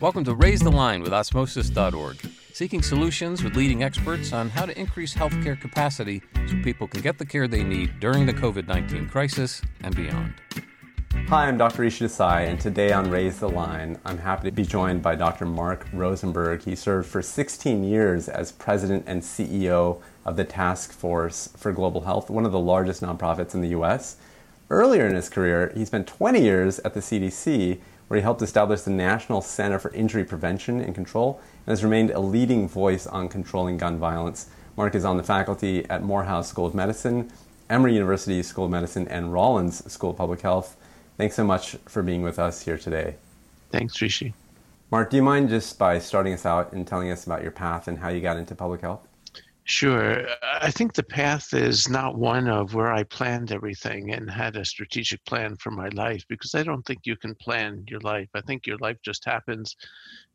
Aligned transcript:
Welcome 0.00 0.24
to 0.24 0.34
Raise 0.34 0.60
the 0.60 0.70
Line 0.70 1.02
with 1.02 1.12
Osmosis.org, 1.12 2.16
seeking 2.52 2.80
solutions 2.80 3.42
with 3.42 3.56
leading 3.56 3.82
experts 3.82 4.32
on 4.32 4.50
how 4.50 4.64
to 4.64 4.78
increase 4.78 5.12
healthcare 5.12 5.60
capacity 5.60 6.22
so 6.46 6.54
people 6.62 6.86
can 6.86 7.00
get 7.00 7.18
the 7.18 7.26
care 7.26 7.48
they 7.48 7.64
need 7.64 7.98
during 7.98 8.26
the 8.26 8.32
COVID 8.32 8.68
19 8.68 9.08
crisis 9.08 9.60
and 9.82 9.96
beyond. 9.96 10.34
Hi, 11.28 11.48
I'm 11.48 11.56
Dr. 11.56 11.82
Rishi 11.82 12.04
Desai, 12.04 12.46
and 12.46 12.60
today 12.60 12.92
on 12.92 13.10
Raise 13.10 13.40
the 13.40 13.48
Line, 13.48 13.98
I'm 14.04 14.18
happy 14.18 14.50
to 14.50 14.54
be 14.54 14.62
joined 14.62 15.00
by 15.02 15.14
Dr. 15.14 15.46
Mark 15.46 15.88
Rosenberg. 15.92 16.62
He 16.62 16.76
served 16.76 17.08
for 17.08 17.22
16 17.22 17.82
years 17.82 18.28
as 18.28 18.52
president 18.52 19.04
and 19.06 19.22
CEO 19.22 20.00
of 20.26 20.36
the 20.36 20.44
Task 20.44 20.92
Force 20.92 21.48
for 21.56 21.72
Global 21.72 22.02
Health, 22.02 22.28
one 22.28 22.44
of 22.44 22.52
the 22.52 22.60
largest 22.60 23.02
nonprofits 23.02 23.54
in 23.54 23.62
the 23.62 23.68
US. 23.68 24.16
Earlier 24.70 25.06
in 25.06 25.14
his 25.14 25.28
career, 25.28 25.72
he 25.76 25.84
spent 25.84 26.06
20 26.06 26.40
years 26.40 26.78
at 26.80 26.94
the 26.94 27.00
CDC 27.00 27.78
where 28.08 28.18
he 28.18 28.22
helped 28.22 28.42
establish 28.42 28.82
the 28.82 28.90
National 28.90 29.40
Center 29.40 29.78
for 29.78 29.92
Injury 29.92 30.24
Prevention 30.24 30.80
and 30.80 30.94
Control 30.94 31.40
and 31.66 31.72
has 31.72 31.84
remained 31.84 32.10
a 32.10 32.20
leading 32.20 32.68
voice 32.68 33.06
on 33.06 33.28
controlling 33.28 33.76
gun 33.76 33.98
violence. 33.98 34.48
Mark 34.76 34.94
is 34.94 35.04
on 35.04 35.16
the 35.16 35.22
faculty 35.22 35.88
at 35.90 36.02
Morehouse 36.02 36.48
School 36.48 36.66
of 36.66 36.74
Medicine, 36.74 37.30
Emory 37.70 37.94
University 37.94 38.42
School 38.42 38.66
of 38.66 38.70
Medicine, 38.70 39.06
and 39.08 39.32
Rollins 39.32 39.90
School 39.90 40.10
of 40.10 40.16
Public 40.16 40.40
Health. 40.40 40.76
Thanks 41.16 41.36
so 41.36 41.44
much 41.44 41.76
for 41.86 42.02
being 42.02 42.22
with 42.22 42.38
us 42.38 42.62
here 42.62 42.78
today. 42.78 43.16
Thanks, 43.70 44.00
Rishi. 44.00 44.34
Mark, 44.90 45.10
do 45.10 45.16
you 45.16 45.22
mind 45.22 45.48
just 45.48 45.78
by 45.78 45.98
starting 45.98 46.32
us 46.32 46.46
out 46.46 46.72
and 46.72 46.86
telling 46.86 47.10
us 47.10 47.24
about 47.24 47.42
your 47.42 47.50
path 47.50 47.88
and 47.88 47.98
how 47.98 48.08
you 48.08 48.20
got 48.20 48.36
into 48.36 48.54
public 48.54 48.80
health? 48.80 49.06
Sure. 49.66 50.26
I 50.42 50.70
think 50.70 50.92
the 50.94 51.02
path 51.02 51.52
is 51.54 51.88
not 51.88 52.16
one 52.18 52.48
of 52.48 52.74
where 52.74 52.92
I 52.92 53.02
planned 53.02 53.50
everything 53.52 54.12
and 54.12 54.30
had 54.30 54.56
a 54.56 54.64
strategic 54.64 55.24
plan 55.24 55.56
for 55.56 55.70
my 55.70 55.88
life 55.88 56.24
because 56.28 56.54
I 56.54 56.62
don't 56.62 56.84
think 56.84 57.00
you 57.06 57.16
can 57.16 57.34
plan 57.34 57.84
your 57.88 58.00
life. 58.00 58.28
I 58.34 58.42
think 58.42 58.66
your 58.66 58.76
life 58.78 58.98
just 59.02 59.24
happens 59.24 59.74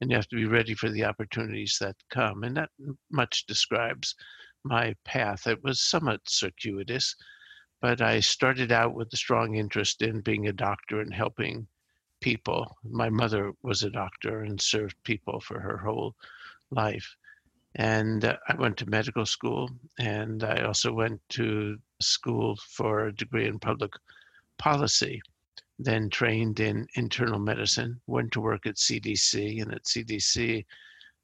and 0.02 0.09
you 0.09 0.16
have 0.17 0.27
to 0.30 0.36
be 0.36 0.45
ready 0.45 0.73
for 0.75 0.89
the 0.89 1.05
opportunities 1.05 1.77
that 1.80 1.95
come. 2.09 2.44
And 2.44 2.58
that 2.58 2.69
much 3.11 3.45
describes 3.45 4.16
my 4.63 4.95
path. 5.05 5.45
It 5.47 5.64
was 5.64 5.80
somewhat 5.80 6.21
circuitous, 6.27 7.16
but 7.81 8.02
I 8.02 8.21
started 8.21 8.71
out 8.71 8.95
with 8.95 9.14
a 9.14 9.17
strong 9.17 9.55
interest 9.55 10.02
in 10.02 10.21
being 10.21 10.47
a 10.47 10.53
doctor 10.53 11.02
and 11.02 11.14
helping 11.14 11.67
people. 12.21 12.77
My 12.83 13.09
mother 13.09 13.53
was 13.64 13.83
a 13.83 13.91
doctor 13.91 14.43
and 14.43 14.59
served 14.61 14.95
people 15.03 15.39
for 15.39 15.59
her 15.59 15.77
whole 15.77 16.16
life. 16.71 17.16
And 17.80 18.25
uh, 18.25 18.35
I 18.49 18.55
went 18.55 18.75
to 18.77 18.89
medical 18.89 19.25
school, 19.25 19.69
and 19.97 20.44
I 20.44 20.63
also 20.63 20.91
went 20.91 21.22
to 21.30 21.77
school 22.02 22.58
for 22.58 23.08
a 23.08 23.16
degree 23.16 23.47
in 23.47 23.58
public 23.58 23.94
policy. 24.58 25.21
Then 25.80 26.09
trained 26.09 26.59
in 26.59 26.88
internal 26.95 27.39
medicine, 27.39 28.02
went 28.05 28.33
to 28.33 28.41
work 28.41 28.66
at 28.66 28.75
CDC, 28.75 29.61
and 29.61 29.73
at 29.73 29.86
CDC, 29.86 30.66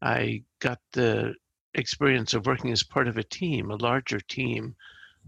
I 0.02 0.44
got 0.60 0.80
the 0.94 1.36
experience 1.74 2.34
of 2.34 2.46
working 2.46 2.72
as 2.72 2.84
part 2.84 3.10
of 3.10 3.18
a 3.18 3.24
team, 3.24 3.70
a 3.70 3.76
larger 3.76 4.22
team 4.22 4.78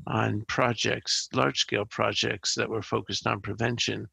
on 0.06 0.46
projects, 0.46 1.28
large 1.34 1.60
scale 1.60 1.84
projects 1.84 2.56
that 2.56 2.70
were 2.70 2.82
focused 2.82 3.28
on 3.28 3.42
prevention. 3.42 4.08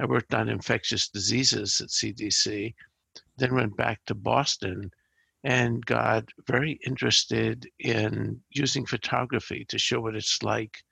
I 0.00 0.06
worked 0.06 0.34
on 0.34 0.48
infectious 0.48 1.08
diseases 1.10 1.80
at 1.80 1.90
CDC, 1.90 2.74
then 3.36 3.54
went 3.54 3.76
back 3.76 4.00
to 4.06 4.16
Boston 4.16 4.90
and 5.46 5.86
got 5.86 6.24
very 6.48 6.72
interested 6.84 7.68
in 7.78 8.40
using 8.50 8.84
photography 8.84 9.64
to 9.68 9.78
show 9.78 10.00
what 10.00 10.16
it's 10.16 10.42
like 10.42 10.82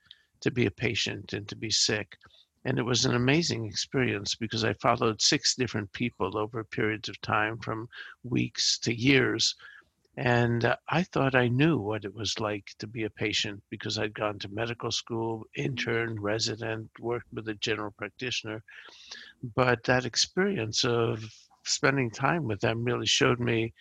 to 0.41 0.49
be 0.53 0.67
a 0.67 0.71
patient 0.71 1.33
and 1.33 1.49
to 1.49 1.57
be 1.57 1.71
sick. 1.71 2.17
And 2.65 2.79
it 2.79 2.85
was 2.85 3.05
an 3.05 3.17
amazing 3.17 3.67
experience 3.67 4.37
because 4.37 4.63
I 4.63 4.75
followed 4.75 5.21
six 5.21 5.57
different 5.57 5.93
people 5.93 6.39
over 6.39 6.63
periods 6.63 7.09
of 7.09 7.21
time 7.21 7.59
from 7.59 7.89
weeks 8.23 8.79
to 8.85 8.95
years. 8.95 9.57
And 10.17 10.65
uh, 10.65 10.77
I 10.89 11.03
thought 11.03 11.35
I 11.35 11.49
knew 11.49 11.79
what 11.79 12.05
it 12.05 12.15
was 12.15 12.39
like 12.39 12.69
to 12.79 12.87
be 12.87 13.03
a 13.03 13.11
patient 13.11 13.61
because 13.71 13.99
I'd 13.99 14.15
gone 14.15 14.39
to 14.39 14.49
medical 14.51 14.93
school, 14.93 15.47
intern, 15.57 16.21
resident, 16.21 16.89
worked 17.01 17.33
with 17.33 17.49
a 17.49 17.55
general 17.55 17.91
practitioner. 17.99 18.63
But 19.57 19.83
that 19.83 20.05
experience 20.05 20.85
of 20.85 21.25
spending 21.65 22.13
time 22.13 22.45
with 22.45 22.61
them 22.61 22.85
really 22.85 23.07
showed 23.07 23.41
me 23.41 23.75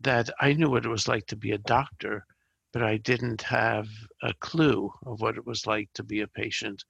that 0.00 0.30
I 0.40 0.52
knew 0.52 0.68
what 0.70 0.84
it 0.84 0.90
was 0.90 1.08
like 1.08 1.26
to 1.26 1.36
be 1.36 1.52
a 1.52 1.58
doctor, 1.58 2.26
but 2.72 2.82
I 2.82 2.96
didn't 2.96 3.42
have 3.42 3.88
a 4.22 4.34
clue 4.34 4.92
of 5.06 5.20
what 5.20 5.36
it 5.36 5.46
was 5.46 5.66
like 5.66 5.88
to 5.94 6.02
be 6.02 6.20
a 6.20 6.28
patient. 6.28 6.84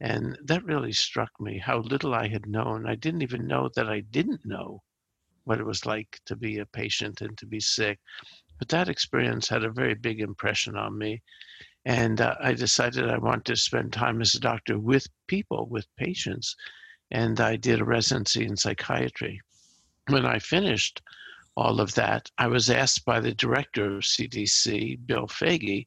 And 0.00 0.36
that 0.44 0.64
really 0.64 0.92
struck 0.92 1.30
me 1.40 1.58
how 1.58 1.78
little 1.78 2.14
I 2.14 2.28
had 2.28 2.46
known. 2.46 2.86
I 2.86 2.94
didn't 2.94 3.22
even 3.22 3.46
know 3.46 3.70
that 3.74 3.88
I 3.88 4.00
didn't 4.00 4.44
know 4.44 4.82
what 5.44 5.60
it 5.60 5.66
was 5.66 5.86
like 5.86 6.20
to 6.26 6.36
be 6.36 6.58
a 6.58 6.66
patient 6.66 7.20
and 7.20 7.36
to 7.38 7.46
be 7.46 7.60
sick. 7.60 7.98
But 8.58 8.68
that 8.68 8.88
experience 8.88 9.48
had 9.48 9.64
a 9.64 9.70
very 9.70 9.94
big 9.94 10.20
impression 10.20 10.76
on 10.76 10.98
me. 10.98 11.22
And 11.84 12.20
uh, 12.20 12.34
I 12.40 12.54
decided 12.54 13.08
I 13.08 13.18
wanted 13.18 13.46
to 13.46 13.56
spend 13.56 13.92
time 13.92 14.20
as 14.20 14.34
a 14.34 14.40
doctor 14.40 14.78
with 14.78 15.06
people, 15.26 15.66
with 15.66 15.86
patients. 15.96 16.56
And 17.10 17.40
I 17.40 17.56
did 17.56 17.80
a 17.80 17.84
residency 17.84 18.44
in 18.44 18.56
psychiatry. 18.56 19.40
When 20.08 20.24
I 20.26 20.38
finished, 20.38 21.02
all 21.56 21.80
of 21.80 21.94
that, 21.94 22.30
I 22.36 22.48
was 22.48 22.68
asked 22.68 23.04
by 23.04 23.20
the 23.20 23.34
director 23.34 23.96
of 23.96 24.02
CDC, 24.02 25.06
Bill 25.06 25.26
Foege, 25.28 25.86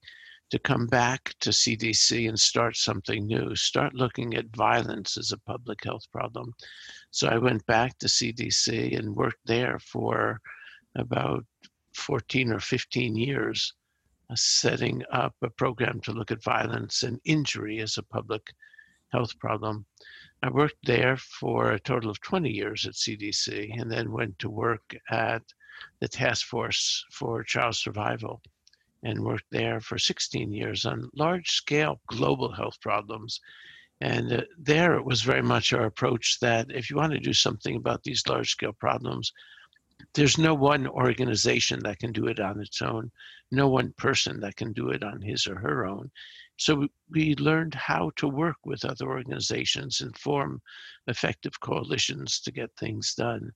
to 0.50 0.60
come 0.60 0.88
back 0.88 1.34
to 1.42 1.50
CDC 1.50 2.30
and 2.30 2.40
start 2.40 2.78
something 2.78 3.28
new, 3.28 3.54
start 3.56 3.94
looking 3.94 4.36
at 4.36 4.56
violence 4.56 5.18
as 5.18 5.34
a 5.34 5.40
public 5.40 5.84
health 5.84 6.06
problem. 6.12 6.54
So 7.12 7.28
I 7.28 7.38
went 7.38 7.66
back 7.66 7.98
to 7.98 8.08
CDC 8.08 8.98
and 8.98 9.16
worked 9.16 9.46
there 9.46 9.78
for 9.80 10.40
about 10.96 11.46
14 11.96 12.54
or 12.54 12.60
15 12.60 13.18
years, 13.18 13.74
uh, 14.30 14.36
setting 14.36 15.04
up 15.12 15.36
a 15.42 15.50
program 15.50 16.00
to 16.02 16.14
look 16.14 16.32
at 16.32 16.44
violence 16.44 17.04
and 17.04 17.20
injury 17.26 17.80
as 17.80 17.98
a 17.98 18.04
public 18.04 18.54
health 19.12 19.38
problem. 19.40 19.86
I 20.44 20.50
worked 20.50 20.86
there 20.86 21.18
for 21.18 21.72
a 21.72 21.80
total 21.80 22.10
of 22.10 22.22
20 22.22 22.50
years 22.50 22.86
at 22.86 22.94
CDC 22.94 23.82
and 23.82 23.92
then 23.92 24.12
went 24.12 24.38
to 24.40 24.50
work 24.50 24.96
at 25.10 25.44
the 26.00 26.08
Task 26.08 26.46
Force 26.46 27.06
for 27.12 27.44
Child 27.44 27.76
Survival 27.76 28.42
and 29.04 29.24
worked 29.24 29.50
there 29.52 29.80
for 29.80 29.98
16 29.98 30.52
years 30.52 30.86
on 30.86 31.10
large 31.16 31.52
scale 31.52 32.00
global 32.08 32.52
health 32.52 32.80
problems. 32.82 33.40
And 34.02 34.32
uh, 34.32 34.42
there 34.58 34.96
it 34.96 35.06
was 35.06 35.22
very 35.22 35.42
much 35.42 35.74
our 35.74 35.86
approach 35.86 36.40
that 36.42 36.68
if 36.70 36.90
you 36.90 36.98
want 36.98 37.14
to 37.14 37.20
do 37.20 37.34
something 37.34 37.76
about 37.76 38.04
these 38.04 38.28
large 38.28 38.50
scale 38.50 38.74
problems, 38.74 39.32
there's 40.14 40.38
no 40.38 40.54
one 40.54 40.88
organization 40.88 41.80
that 41.84 42.00
can 42.00 42.12
do 42.12 42.28
it 42.28 42.40
on 42.40 42.62
its 42.62 42.82
own, 42.82 43.12
no 43.52 43.68
one 43.68 43.94
person 43.98 44.40
that 44.42 44.56
can 44.56 44.74
do 44.74 44.90
it 44.90 45.04
on 45.04 45.22
his 45.22 45.48
or 45.48 45.56
her 45.56 45.86
own. 45.86 46.12
So 46.58 46.88
we 47.10 47.36
learned 47.36 47.76
how 47.76 48.12
to 48.18 48.28
work 48.28 48.58
with 48.66 48.84
other 48.84 49.08
organizations 49.08 50.02
and 50.02 50.18
form 50.18 50.62
effective 51.08 51.60
coalitions 51.60 52.40
to 52.42 52.52
get 52.52 52.76
things 52.76 53.14
done. 53.14 53.52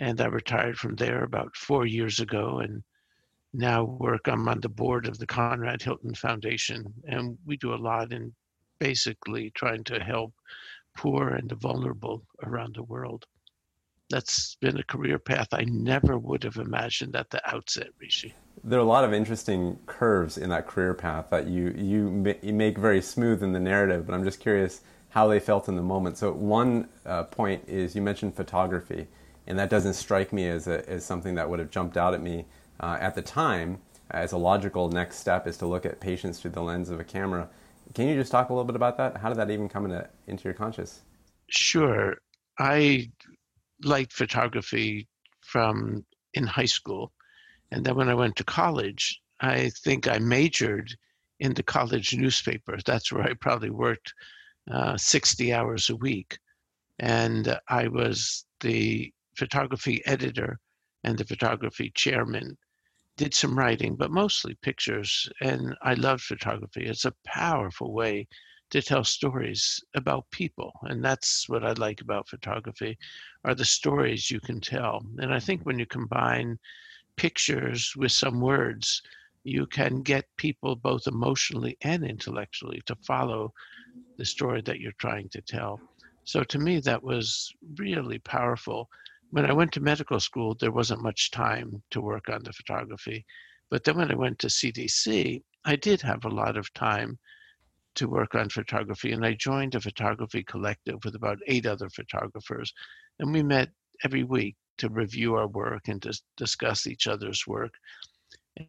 And 0.00 0.20
I 0.20 0.26
retired 0.26 0.76
from 0.76 0.96
there 0.96 1.22
about 1.22 1.54
four 1.54 1.86
years 1.86 2.18
ago 2.18 2.58
and 2.58 2.82
now 3.52 3.84
work. 3.84 4.26
I'm 4.26 4.48
on 4.48 4.60
the 4.60 4.68
board 4.68 5.06
of 5.06 5.18
the 5.18 5.26
Conrad 5.26 5.82
Hilton 5.82 6.14
Foundation, 6.14 6.92
and 7.06 7.38
we 7.46 7.56
do 7.56 7.74
a 7.74 7.76
lot 7.76 8.12
in 8.12 8.34
basically 8.80 9.52
trying 9.54 9.84
to 9.84 10.00
help 10.00 10.34
poor 10.96 11.28
and 11.28 11.48
the 11.48 11.54
vulnerable 11.54 12.24
around 12.44 12.74
the 12.74 12.82
world. 12.82 13.24
That's 14.08 14.56
been 14.60 14.78
a 14.78 14.82
career 14.82 15.20
path 15.20 15.48
I 15.52 15.64
never 15.64 16.18
would 16.18 16.42
have 16.42 16.56
imagined 16.56 17.14
at 17.14 17.30
the 17.30 17.40
outset, 17.48 17.90
Rishi 18.00 18.34
there 18.62 18.78
are 18.78 18.82
a 18.82 18.86
lot 18.86 19.04
of 19.04 19.12
interesting 19.12 19.78
curves 19.86 20.36
in 20.36 20.50
that 20.50 20.66
career 20.66 20.94
path 20.94 21.30
that 21.30 21.46
you 21.46 21.70
you, 21.70 22.10
make 22.10 22.76
very 22.76 23.00
smooth 23.00 23.42
in 23.42 23.52
the 23.52 23.60
narrative. 23.60 24.06
But 24.06 24.14
I'm 24.14 24.24
just 24.24 24.40
curious 24.40 24.82
how 25.10 25.28
they 25.28 25.40
felt 25.40 25.68
in 25.68 25.76
the 25.76 25.82
moment. 25.82 26.18
So 26.18 26.32
one 26.32 26.88
uh, 27.06 27.24
point 27.24 27.64
is 27.66 27.94
you 27.94 28.02
mentioned 28.02 28.36
photography, 28.36 29.08
and 29.50 29.58
that 29.58 29.68
doesn't 29.68 29.94
strike 29.94 30.32
me 30.32 30.48
as 30.48 30.66
a, 30.68 30.88
as 30.88 31.04
something 31.04 31.34
that 31.34 31.50
would 31.50 31.58
have 31.58 31.70
jumped 31.70 31.96
out 31.96 32.14
at 32.14 32.22
me 32.22 32.46
uh, 32.80 32.96
at 33.00 33.14
the 33.14 33.22
time. 33.22 33.78
As 34.12 34.32
a 34.32 34.38
logical 34.38 34.88
next 34.88 35.18
step 35.18 35.46
is 35.46 35.56
to 35.58 35.66
look 35.66 35.86
at 35.86 36.00
patients 36.00 36.40
through 36.40 36.52
the 36.52 36.62
lens 36.62 36.90
of 36.90 36.98
a 36.98 37.04
camera. 37.04 37.48
Can 37.94 38.08
you 38.08 38.16
just 38.16 38.32
talk 38.32 38.48
a 38.48 38.52
little 38.52 38.64
bit 38.64 38.74
about 38.74 38.96
that? 38.96 39.18
How 39.18 39.28
did 39.28 39.38
that 39.38 39.50
even 39.50 39.68
come 39.68 39.84
into 39.84 40.08
into 40.26 40.44
your 40.44 40.54
conscious? 40.54 41.02
Sure, 41.48 42.16
I 42.58 43.10
liked 43.84 44.12
photography 44.12 45.08
from 45.42 46.04
in 46.34 46.46
high 46.46 46.66
school 46.66 47.12
and 47.70 47.84
then 47.84 47.94
when 47.96 48.08
I 48.08 48.14
went 48.14 48.36
to 48.36 48.44
college, 48.44 49.20
I 49.40 49.70
think 49.70 50.08
I 50.08 50.18
majored 50.18 50.94
in 51.38 51.54
the 51.54 51.62
college 51.62 52.14
newspaper. 52.14 52.78
That's 52.84 53.12
where 53.12 53.22
I 53.22 53.34
probably 53.34 53.70
worked 53.70 54.12
uh, 54.70 54.96
60 54.96 55.52
hours 55.52 55.88
a 55.88 55.96
week. 55.96 56.38
And 56.98 57.58
I 57.68 57.88
was 57.88 58.44
the 58.60 59.12
photography 59.36 60.02
editor 60.06 60.58
and 61.04 61.16
the 61.18 61.24
photography 61.24 61.92
chairman. 61.94 62.56
Did 63.16 63.34
some 63.34 63.58
writing, 63.58 63.96
but 63.96 64.10
mostly 64.10 64.56
pictures. 64.62 65.28
And 65.40 65.76
I 65.82 65.94
loved 65.94 66.22
photography. 66.22 66.86
It's 66.86 67.04
a 67.04 67.14
powerful 67.26 67.92
way 67.92 68.26
to 68.70 68.80
tell 68.80 69.04
stories 69.04 69.82
about 69.94 70.30
people 70.30 70.72
and 70.82 71.04
that's 71.04 71.48
what 71.48 71.64
i 71.64 71.72
like 71.72 72.00
about 72.00 72.28
photography 72.28 72.96
are 73.44 73.54
the 73.54 73.64
stories 73.64 74.30
you 74.30 74.40
can 74.40 74.60
tell 74.60 75.02
and 75.18 75.34
i 75.34 75.40
think 75.40 75.62
when 75.62 75.78
you 75.78 75.86
combine 75.86 76.56
pictures 77.16 77.92
with 77.96 78.12
some 78.12 78.40
words 78.40 79.02
you 79.42 79.66
can 79.66 80.02
get 80.02 80.24
people 80.36 80.76
both 80.76 81.06
emotionally 81.06 81.76
and 81.82 82.04
intellectually 82.04 82.80
to 82.86 82.94
follow 83.06 83.52
the 84.18 84.24
story 84.24 84.60
that 84.60 84.80
you're 84.80 84.92
trying 84.98 85.28
to 85.28 85.40
tell 85.42 85.80
so 86.24 86.44
to 86.44 86.58
me 86.58 86.78
that 86.78 87.02
was 87.02 87.52
really 87.76 88.18
powerful 88.20 88.88
when 89.30 89.46
i 89.46 89.52
went 89.52 89.72
to 89.72 89.80
medical 89.80 90.20
school 90.20 90.56
there 90.60 90.72
wasn't 90.72 91.02
much 91.02 91.30
time 91.30 91.82
to 91.90 92.00
work 92.00 92.28
on 92.28 92.42
the 92.42 92.52
photography 92.52 93.24
but 93.70 93.84
then 93.84 93.96
when 93.96 94.10
i 94.10 94.14
went 94.14 94.38
to 94.38 94.46
cdc 94.46 95.42
i 95.64 95.76
did 95.76 96.00
have 96.00 96.24
a 96.24 96.28
lot 96.28 96.56
of 96.56 96.72
time 96.74 97.18
to 97.94 98.08
work 98.08 98.34
on 98.34 98.48
photography, 98.48 99.12
and 99.12 99.24
I 99.24 99.34
joined 99.34 99.74
a 99.74 99.80
photography 99.80 100.42
collective 100.42 101.04
with 101.04 101.14
about 101.14 101.38
eight 101.46 101.66
other 101.66 101.88
photographers, 101.90 102.72
and 103.18 103.32
we 103.32 103.42
met 103.42 103.70
every 104.04 104.22
week 104.22 104.56
to 104.78 104.88
review 104.88 105.34
our 105.34 105.48
work 105.48 105.88
and 105.88 106.00
to 106.02 106.18
discuss 106.36 106.86
each 106.86 107.06
other's 107.06 107.46
work. 107.46 107.74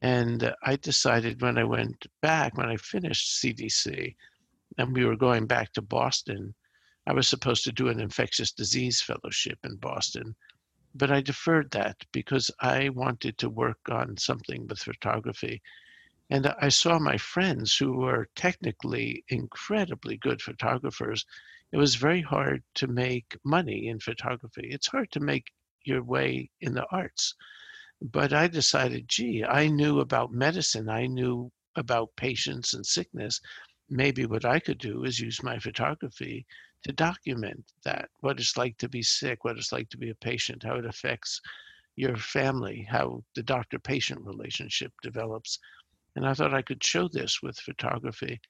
And 0.01 0.53
I 0.63 0.75
decided 0.75 1.41
when 1.41 1.57
I 1.57 1.63
went 1.63 2.05
back, 2.21 2.57
when 2.57 2.69
I 2.69 2.77
finished 2.77 3.41
CDC, 3.41 4.15
and 4.77 4.93
we 4.93 5.05
were 5.05 5.15
going 5.15 5.47
back 5.47 5.73
to 5.73 5.81
Boston, 5.81 6.53
I 7.07 7.13
was 7.13 7.27
supposed 7.27 7.63
to 7.65 7.71
do 7.71 7.87
an 7.87 7.99
infectious 7.99 8.51
disease 8.51 9.01
fellowship 9.01 9.59
in 9.63 9.75
Boston, 9.77 10.35
but 10.93 11.11
I 11.11 11.21
deferred 11.21 11.71
that 11.71 12.05
because 12.11 12.51
I 12.59 12.89
wanted 12.89 13.37
to 13.39 13.49
work 13.49 13.89
on 13.89 14.17
something 14.17 14.67
with 14.67 14.79
photography 14.79 15.61
and 16.31 16.47
I 16.47 16.69
saw 16.69 16.97
my 16.97 17.17
friends 17.17 17.75
who 17.75 17.91
were 17.91 18.29
technically 18.35 19.25
incredibly 19.27 20.15
good 20.15 20.41
photographers. 20.41 21.25
It 21.73 21.77
was 21.77 21.95
very 21.95 22.21
hard 22.21 22.63
to 22.75 22.87
make 22.87 23.37
money 23.43 23.89
in 23.89 23.99
photography. 23.99 24.69
It's 24.71 24.87
hard 24.87 25.11
to 25.11 25.19
make 25.19 25.51
your 25.83 26.01
way 26.01 26.49
in 26.61 26.73
the 26.73 26.85
arts. 26.89 27.35
But 28.01 28.31
I 28.31 28.47
decided, 28.47 29.09
gee, 29.09 29.43
I 29.43 29.67
knew 29.67 29.99
about 29.99 30.31
medicine, 30.31 30.87
I 30.87 31.05
knew 31.05 31.51
about 31.75 32.15
patients 32.15 32.73
and 32.73 32.85
sickness. 32.85 33.41
Maybe 33.89 34.25
what 34.25 34.45
I 34.45 34.61
could 34.61 34.77
do 34.77 35.03
is 35.03 35.19
use 35.19 35.43
my 35.43 35.59
photography 35.59 36.45
to 36.83 36.91
document 36.91 37.63
that 37.83 38.09
what 38.21 38.39
it's 38.39 38.57
like 38.57 38.77
to 38.77 38.89
be 38.89 39.01
sick, 39.03 39.43
what 39.43 39.57
it's 39.57 39.71
like 39.71 39.89
to 39.89 39.97
be 39.97 40.09
a 40.09 40.15
patient, 40.15 40.63
how 40.63 40.75
it 40.75 40.85
affects 40.85 41.41
your 41.95 42.15
family, 42.15 42.87
how 42.89 43.23
the 43.35 43.43
doctor 43.43 43.77
patient 43.79 44.21
relationship 44.21 44.91
develops 45.03 45.59
and 46.15 46.27
I 46.27 46.33
thought 46.33 46.53
I 46.53 46.61
could 46.61 46.83
show 46.83 47.07
this 47.07 47.41
with 47.41 47.59
photography. 47.59 48.41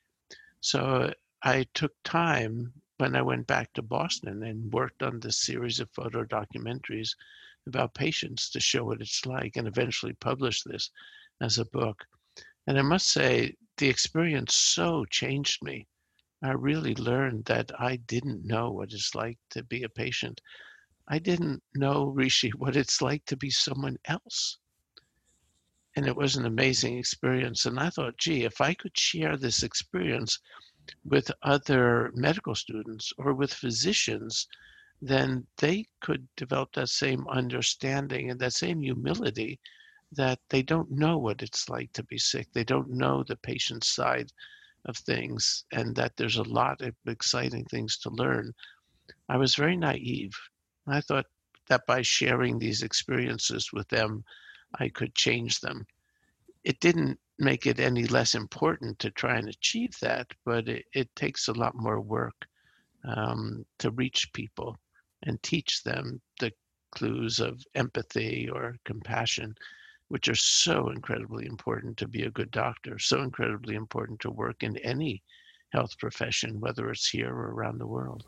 So 0.62 1.14
I 1.44 1.66
took 1.74 1.94
time 2.04 2.74
when 2.98 3.16
I 3.16 3.22
went 3.22 3.48
back 3.48 3.72
to 3.74 3.82
Boston 3.82 4.44
and 4.44 4.72
worked 4.74 5.04
on 5.04 5.20
this 5.20 5.42
series 5.42 5.80
of 5.80 5.90
photo 5.92 6.24
documentaries 6.24 7.16
about 7.68 7.94
patients 7.94 8.50
to 8.52 8.60
show 8.60 8.86
what 8.86 9.02
it's 9.02 9.26
like 9.26 9.58
and 9.58 9.68
eventually 9.68 10.14
published 10.14 10.64
this 10.66 10.90
as 11.42 11.60
a 11.60 11.66
book. 11.66 12.04
And 12.68 12.78
I 12.78 12.82
must 12.82 13.10
say, 13.10 13.56
the 13.78 13.90
experience 13.90 14.56
so 14.56 15.06
changed 15.06 15.64
me. 15.64 15.88
I 16.44 16.52
really 16.52 16.96
learned 16.96 17.46
that 17.46 17.72
I 17.80 17.98
didn't 17.98 18.46
know 18.46 18.72
what 18.72 18.94
it's 18.94 19.16
like 19.16 19.38
to 19.52 19.64
be 19.64 19.84
a 19.84 19.90
patient. 19.90 20.42
I 21.08 21.20
didn't 21.20 21.64
know, 21.76 22.06
Rishi, 22.06 22.50
what 22.58 22.76
it's 22.76 23.02
like 23.02 23.26
to 23.26 23.38
be 23.38 23.50
someone 23.50 23.98
else 24.06 24.58
and 25.96 26.08
it 26.08 26.16
was 26.16 26.36
an 26.36 26.46
amazing 26.46 26.98
experience. 26.98 27.66
And 27.66 27.80
I 27.80 27.90
thought, 27.90 28.18
gee, 28.18 28.44
if 28.44 28.62
I 28.62 28.74
could 28.74 28.98
share 28.98 29.38
this 29.38 29.64
experience 29.64 30.40
with 31.04 31.32
other 31.44 32.12
medical 32.14 32.56
students 32.56 33.12
or 33.18 33.34
with 33.34 33.54
physicians, 33.54 34.48
then 35.02 35.46
they 35.58 35.88
could 36.00 36.28
develop 36.38 36.74
that 36.74 36.90
same 36.90 37.28
understanding 37.28 38.30
and 38.32 38.40
that 38.40 38.54
same 38.54 38.82
humility 38.82 39.60
that 40.14 40.40
they 40.50 40.62
don't 40.62 40.92
know 40.92 41.18
what 41.18 41.42
it's 41.42 41.70
like 41.70 41.92
to 41.94 42.04
be 42.04 42.18
sick. 42.18 42.48
They 42.54 42.64
don't 42.64 42.90
know 42.92 43.24
the 43.24 43.36
patient's 43.38 43.88
side 43.94 44.32
of 44.86 44.98
things, 44.98 45.66
and 45.72 45.96
that 45.96 46.16
there's 46.18 46.38
a 46.38 46.44
lot 46.44 46.82
of 46.82 46.94
exciting 47.08 47.66
things 47.66 47.98
to 48.00 48.10
learn. 48.10 48.54
I 49.30 49.38
was 49.38 49.56
very 49.56 49.78
naive. 49.78 50.32
I 50.88 51.02
thought 51.02 51.26
that 51.70 51.86
by 51.88 52.02
sharing 52.02 52.58
these 52.58 52.84
experiences 52.84 53.72
with 53.72 53.88
them, 53.90 54.24
I 54.80 54.90
could 54.90 55.16
change 55.16 55.60
them. 55.60 55.86
It 56.64 56.80
didn't 56.80 57.20
make 57.40 57.66
it 57.66 57.80
any 57.80 58.06
less 58.06 58.36
important 58.36 59.00
to 59.00 59.12
try 59.12 59.38
and 59.38 59.50
achieve 59.50 59.98
that, 60.02 60.28
but 60.46 60.68
it, 60.68 60.86
it 60.94 61.16
takes 61.16 61.48
a 61.48 61.54
lot 61.54 61.76
more 61.76 62.00
work 62.00 62.46
um, 63.04 63.66
to 63.80 63.92
reach 63.92 64.32
people 64.34 64.78
and 65.24 65.42
teach 65.42 65.84
them 65.84 66.22
the 66.40 66.52
clues 66.92 67.40
of 67.40 67.64
empathy 67.76 68.50
or 68.50 68.76
compassion, 68.86 69.56
which 70.12 70.28
are 70.28 70.36
so 70.36 70.90
incredibly 70.90 71.46
important 71.46 71.96
to 71.96 72.06
be 72.06 72.24
a 72.24 72.30
good 72.32 72.52
doctor, 72.52 73.00
so 73.00 73.22
incredibly 73.22 73.76
important 73.76 74.20
to 74.20 74.30
work 74.30 74.62
in 74.62 74.76
any 74.78 75.24
health 75.72 75.98
profession, 75.98 76.60
whether 76.60 76.92
it's 76.92 77.08
here 77.08 77.34
or 77.34 77.54
around 77.54 77.78
the 77.78 77.88
world. 77.88 78.26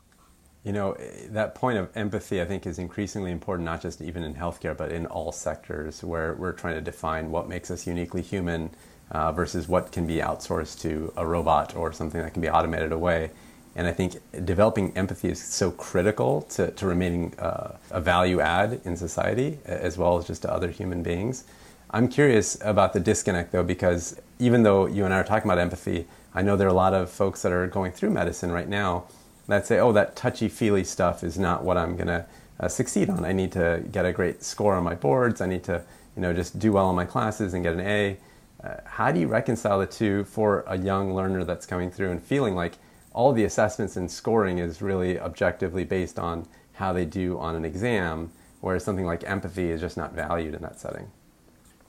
You 0.64 0.72
know, 0.72 0.96
that 1.28 1.54
point 1.54 1.76
of 1.76 1.94
empathy, 1.94 2.40
I 2.40 2.46
think, 2.46 2.66
is 2.66 2.78
increasingly 2.78 3.30
important, 3.30 3.66
not 3.66 3.82
just 3.82 4.00
even 4.00 4.22
in 4.22 4.34
healthcare, 4.34 4.74
but 4.74 4.92
in 4.92 5.04
all 5.04 5.30
sectors 5.30 6.02
where 6.02 6.32
we're 6.36 6.52
trying 6.52 6.76
to 6.76 6.80
define 6.80 7.30
what 7.30 7.50
makes 7.50 7.70
us 7.70 7.86
uniquely 7.86 8.22
human 8.22 8.70
uh, 9.10 9.30
versus 9.32 9.68
what 9.68 9.92
can 9.92 10.06
be 10.06 10.16
outsourced 10.16 10.80
to 10.80 11.12
a 11.18 11.26
robot 11.26 11.76
or 11.76 11.92
something 11.92 12.22
that 12.22 12.32
can 12.32 12.40
be 12.40 12.48
automated 12.48 12.92
away. 12.92 13.30
And 13.76 13.86
I 13.86 13.92
think 13.92 14.16
developing 14.46 14.96
empathy 14.96 15.28
is 15.28 15.42
so 15.42 15.70
critical 15.70 16.42
to, 16.42 16.70
to 16.70 16.86
remaining 16.86 17.34
uh, 17.38 17.76
a 17.90 18.00
value 18.00 18.40
add 18.40 18.80
in 18.86 18.96
society 18.96 19.58
as 19.66 19.98
well 19.98 20.16
as 20.16 20.26
just 20.26 20.42
to 20.42 20.50
other 20.50 20.70
human 20.70 21.02
beings. 21.02 21.44
I'm 21.94 22.08
curious 22.08 22.58
about 22.60 22.92
the 22.92 22.98
disconnect 22.98 23.52
though, 23.52 23.62
because 23.62 24.20
even 24.40 24.64
though 24.64 24.86
you 24.86 25.04
and 25.04 25.14
I 25.14 25.20
are 25.20 25.24
talking 25.24 25.48
about 25.48 25.60
empathy, 25.60 26.08
I 26.34 26.42
know 26.42 26.56
there 26.56 26.66
are 26.66 26.70
a 26.70 26.74
lot 26.74 26.92
of 26.92 27.08
folks 27.08 27.42
that 27.42 27.52
are 27.52 27.68
going 27.68 27.92
through 27.92 28.10
medicine 28.10 28.50
right 28.50 28.68
now 28.68 29.04
that 29.46 29.64
say, 29.64 29.78
oh, 29.78 29.92
that 29.92 30.16
touchy 30.16 30.48
feely 30.48 30.82
stuff 30.82 31.22
is 31.22 31.38
not 31.38 31.62
what 31.62 31.76
I'm 31.76 31.94
going 31.94 32.08
to 32.08 32.26
uh, 32.58 32.66
succeed 32.66 33.08
on. 33.10 33.24
I 33.24 33.30
need 33.30 33.52
to 33.52 33.84
get 33.92 34.04
a 34.04 34.12
great 34.12 34.42
score 34.42 34.74
on 34.74 34.82
my 34.82 34.96
boards. 34.96 35.40
I 35.40 35.46
need 35.46 35.62
to, 35.64 35.84
you 36.16 36.22
know, 36.22 36.32
just 36.32 36.58
do 36.58 36.72
well 36.72 36.90
in 36.90 36.96
my 36.96 37.04
classes 37.04 37.54
and 37.54 37.62
get 37.62 37.74
an 37.74 37.80
A. 37.82 38.16
Uh, 38.64 38.74
how 38.84 39.12
do 39.12 39.20
you 39.20 39.28
reconcile 39.28 39.78
the 39.78 39.86
two 39.86 40.24
for 40.24 40.64
a 40.66 40.76
young 40.76 41.14
learner 41.14 41.44
that's 41.44 41.64
coming 41.64 41.92
through 41.92 42.10
and 42.10 42.20
feeling 42.20 42.56
like 42.56 42.72
all 43.12 43.32
the 43.32 43.44
assessments 43.44 43.96
and 43.96 44.10
scoring 44.10 44.58
is 44.58 44.82
really 44.82 45.20
objectively 45.20 45.84
based 45.84 46.18
on 46.18 46.48
how 46.72 46.92
they 46.92 47.04
do 47.04 47.38
on 47.38 47.54
an 47.54 47.64
exam, 47.64 48.32
whereas 48.62 48.82
something 48.82 49.06
like 49.06 49.22
empathy 49.30 49.70
is 49.70 49.80
just 49.80 49.96
not 49.96 50.12
valued 50.12 50.54
in 50.54 50.62
that 50.62 50.80
setting? 50.80 51.12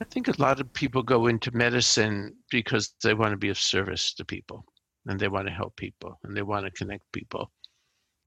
I 0.00 0.04
think 0.04 0.28
a 0.28 0.40
lot 0.40 0.60
of 0.60 0.72
people 0.74 1.02
go 1.02 1.26
into 1.26 1.56
medicine 1.56 2.36
because 2.50 2.94
they 3.02 3.14
want 3.14 3.30
to 3.30 3.38
be 3.38 3.48
of 3.48 3.58
service 3.58 4.12
to 4.14 4.24
people 4.24 4.64
and 5.06 5.18
they 5.18 5.28
want 5.28 5.46
to 5.46 5.52
help 5.52 5.74
people 5.76 6.18
and 6.22 6.36
they 6.36 6.42
want 6.42 6.66
to 6.66 6.70
connect 6.70 7.10
people. 7.12 7.50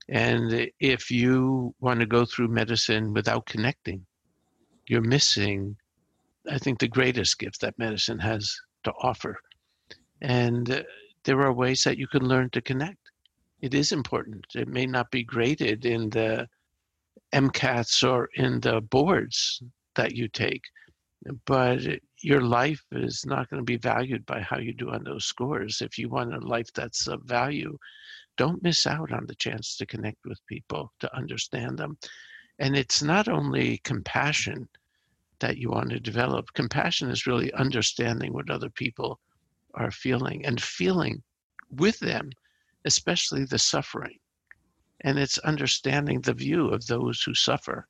And 0.08 0.72
if 0.80 1.12
you 1.12 1.76
want 1.80 2.00
to 2.00 2.08
go 2.08 2.26
through 2.26 2.48
medicine 2.48 3.14
without 3.14 3.46
connecting, 3.46 4.06
you're 4.88 5.02
missing, 5.02 5.76
I 6.50 6.58
think, 6.58 6.80
the 6.80 6.88
greatest 6.88 7.38
gift 7.38 7.62
that 7.62 7.78
medicine 7.78 8.18
has 8.18 8.56
to 8.86 8.92
offer. 9.04 9.40
And 10.22 10.84
there 11.24 11.42
are 11.42 11.54
ways 11.54 11.84
that 11.84 12.00
you 12.00 12.08
can 12.08 12.28
learn 12.28 12.50
to 12.52 12.62
connect. 12.62 12.98
It 13.62 13.76
is 13.76 13.92
important. 13.92 14.46
It 14.56 14.68
may 14.68 14.88
not 14.88 15.12
be 15.12 15.24
graded 15.24 15.86
in 15.86 16.10
the 16.10 16.48
MCATs 17.34 18.04
or 18.10 18.30
in 18.34 18.60
the 18.62 18.82
boards 18.82 19.62
that 19.96 20.16
you 20.16 20.28
take, 20.28 20.64
but 21.46 21.82
your 22.22 22.42
life 22.42 22.84
is 22.92 23.26
not 23.26 23.50
going 23.50 23.60
to 23.60 23.66
be 23.66 23.78
valued 23.78 24.26
by 24.26 24.40
how 24.40 24.58
you 24.58 24.74
do 24.74 24.90
on 24.92 25.04
those 25.04 25.26
scores. 25.26 25.82
If 25.82 25.98
you 25.98 26.10
want 26.10 26.34
a 26.34 26.40
life 26.40 26.72
that's 26.74 27.08
of 27.08 27.24
value, 27.24 27.78
don't 28.38 28.64
miss 28.64 28.88
out 28.88 29.12
on 29.12 29.26
the 29.26 29.36
chance 29.36 29.76
to 29.78 29.86
connect 29.86 30.26
with 30.26 30.46
people, 30.48 30.94
to 31.00 31.16
understand 31.16 31.78
them. 31.78 31.98
And 32.58 32.76
it's 32.76 33.02
not 33.02 33.28
only 33.28 33.80
compassion 33.80 34.70
that 35.40 35.58
you 35.58 35.70
want 35.70 35.90
to 35.90 36.00
develop, 36.00 36.54
compassion 36.54 37.10
is 37.10 37.28
really 37.28 37.52
understanding 37.54 38.34
what 38.34 38.50
other 38.50 38.70
people 38.70 39.20
are 39.74 39.92
feeling 39.92 40.46
and 40.46 40.62
feeling 40.62 41.22
with 41.70 42.00
them, 42.00 42.30
especially 42.86 43.46
the 43.46 43.60
suffering. 43.60 44.18
And 45.02 45.18
it's 45.18 45.38
understanding 45.40 46.22
the 46.22 46.34
view 46.34 46.70
of 46.70 46.88
those 46.88 47.22
who 47.22 47.34
suffer 47.34 47.88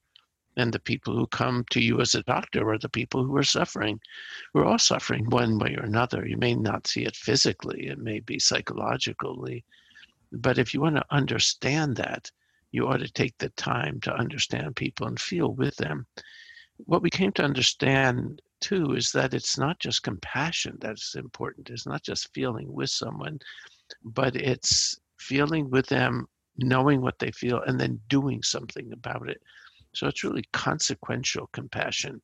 and 0.58 0.74
the 0.74 0.80
people 0.80 1.16
who 1.16 1.28
come 1.28 1.66
to 1.72 1.80
you 1.80 2.02
as 2.02 2.16
a 2.16 2.24
doctor 2.24 2.70
are 2.70 2.78
the 2.78 2.90
people 2.90 3.24
who 3.24 3.36
are 3.38 3.44
suffering. 3.44 4.00
We're 4.54 4.66
all 4.66 4.80
suffering 4.80 5.30
one 5.30 5.58
way 5.58 5.76
or 5.76 5.84
another. 5.84 6.26
You 6.28 6.38
may 6.38 6.56
not 6.56 6.88
see 6.88 7.04
it 7.04 7.16
physically, 7.16 7.88
it 7.88 8.00
may 8.00 8.20
be 8.20 8.40
psychologically. 8.40 9.64
But 10.32 10.58
if 10.58 10.74
you 10.74 10.82
want 10.82 10.96
to 10.96 11.06
understand 11.10 11.96
that, 11.98 12.32
you 12.72 12.88
ought 12.88 13.00
to 13.00 13.12
take 13.12 13.38
the 13.38 13.50
time 13.50 14.00
to 14.02 14.14
understand 14.14 14.76
people 14.76 15.08
and 15.08 15.20
feel 15.20 15.54
with 15.54 15.76
them. 15.78 16.06
What 16.86 17.02
we 17.02 17.10
came 17.10 17.32
to 17.34 17.44
understand 17.44 18.42
too 18.62 18.94
is 18.94 19.12
that 19.12 19.34
it's 19.34 19.58
not 19.58 19.80
just 19.80 20.04
compassion 20.04 20.78
that's 20.80 21.16
important, 21.16 21.70
it's 21.70 21.88
not 21.88 22.04
just 22.04 22.34
feeling 22.34 22.72
with 22.72 22.90
someone, 22.90 23.40
but 24.04 24.36
it's 24.36 25.00
feeling 25.18 25.70
with 25.70 25.88
them, 25.88 26.28
knowing 26.58 27.02
what 27.02 27.20
they 27.20 27.32
feel, 27.32 27.62
and 27.62 27.80
then 27.80 28.00
doing 28.08 28.44
something 28.44 28.92
about 28.94 29.30
it. 29.30 29.42
So 30.00 30.08
it's 30.08 30.24
really 30.24 30.46
consequential 30.54 31.50
compassion 31.52 32.22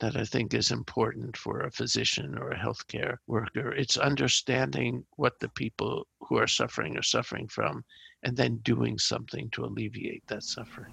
that 0.00 0.16
I 0.16 0.24
think 0.24 0.52
is 0.52 0.70
important 0.70 1.34
for 1.34 1.60
a 1.60 1.70
physician 1.70 2.36
or 2.36 2.50
a 2.50 2.58
healthcare 2.58 3.16
worker. 3.26 3.72
It's 3.72 3.96
understanding 3.96 5.02
what 5.16 5.40
the 5.40 5.48
people 5.48 6.06
who 6.20 6.36
are 6.36 6.46
suffering 6.46 6.94
are 6.98 7.02
suffering 7.02 7.48
from 7.48 7.86
and 8.22 8.36
then 8.36 8.58
doing 8.58 8.98
something 8.98 9.48
to 9.52 9.64
alleviate 9.64 10.26
that 10.26 10.42
suffering. 10.42 10.92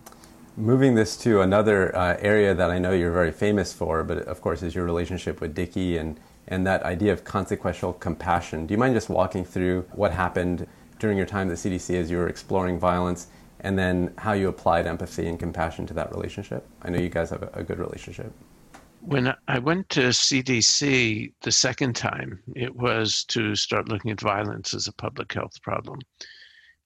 Moving 0.56 0.96
this 0.96 1.18
to 1.18 1.42
another 1.42 1.94
uh, 1.94 2.16
area 2.22 2.56
that 2.56 2.72
I 2.72 2.80
know 2.80 2.94
you're 2.94 3.12
very 3.12 3.34
famous 3.34 3.74
for, 3.74 4.02
but 4.06 4.20
of 4.20 4.40
course, 4.40 4.64
is 4.64 4.74
your 4.74 4.86
relationship 4.86 5.42
with 5.42 5.54
Dickey 5.54 5.98
and, 5.98 6.18
and 6.48 6.66
that 6.66 6.84
idea 6.84 7.12
of 7.12 7.26
consequential 7.26 7.92
compassion. 7.92 8.66
Do 8.66 8.74
you 8.74 8.78
mind 8.78 8.94
just 8.94 9.10
walking 9.10 9.44
through 9.44 9.82
what 9.92 10.14
happened 10.14 10.68
during 11.00 11.18
your 11.18 11.28
time 11.28 11.52
at 11.52 11.58
the 11.58 11.70
CDC 11.70 11.96
as 11.96 12.10
you 12.10 12.16
were 12.16 12.30
exploring 12.30 12.80
violence 12.80 13.28
and 13.64 13.80
then 13.80 14.14
how 14.18 14.34
you 14.34 14.50
applied 14.50 14.86
empathy 14.86 15.28
and 15.28 15.40
compassion 15.40 15.88
to 15.88 15.94
that 15.94 16.12
relationship? 16.12 16.68
I 16.82 16.90
know 16.90 17.00
you 17.00 17.10
guys 17.10 17.30
have 17.30 17.50
a, 17.54 17.64
good 17.64 17.80
relationship. 17.80 18.32
When 19.00 19.34
I 19.48 19.60
went 19.60 19.90
to 19.90 20.10
CDC 20.10 21.34
the 21.42 21.52
second 21.52 21.96
time, 21.96 22.42
it 22.56 22.76
was 22.76 23.24
to 23.26 23.56
start 23.56 23.90
looking 23.90 24.12
at 24.12 24.22
violence 24.22 24.74
as 24.74 24.88
a 24.88 24.94
public 24.94 25.34
health 25.34 25.62
problem. 25.62 26.00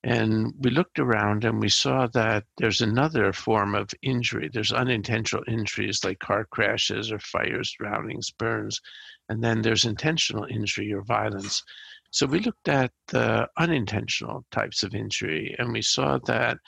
And 0.04 0.54
we 0.60 0.70
looked 0.70 1.00
around 1.00 1.44
and 1.44 1.60
we 1.60 1.68
saw 1.68 2.06
that 2.08 2.44
there's 2.56 2.80
another 2.80 3.32
form 3.32 3.74
of 3.74 3.90
injury. 4.02 4.48
There's 4.52 4.72
unintentional 4.72 5.42
injuries 5.48 6.04
like 6.04 6.20
car 6.20 6.44
crashes 6.44 7.10
or 7.10 7.18
fires, 7.18 7.74
drownings, 7.76 8.30
burns. 8.30 8.80
And 9.28 9.42
then 9.42 9.62
there's 9.62 9.84
intentional 9.84 10.44
injury 10.44 10.92
or 10.92 11.02
violence. 11.02 11.64
So 12.10 12.26
we 12.26 12.40
looked 12.40 12.68
at 12.68 12.92
the 13.08 13.48
unintentional 13.58 14.44
types 14.50 14.82
of 14.82 14.94
injury 14.94 15.54
and 15.58 15.72
we 15.72 15.82
saw 15.82 16.18
that 16.26 16.58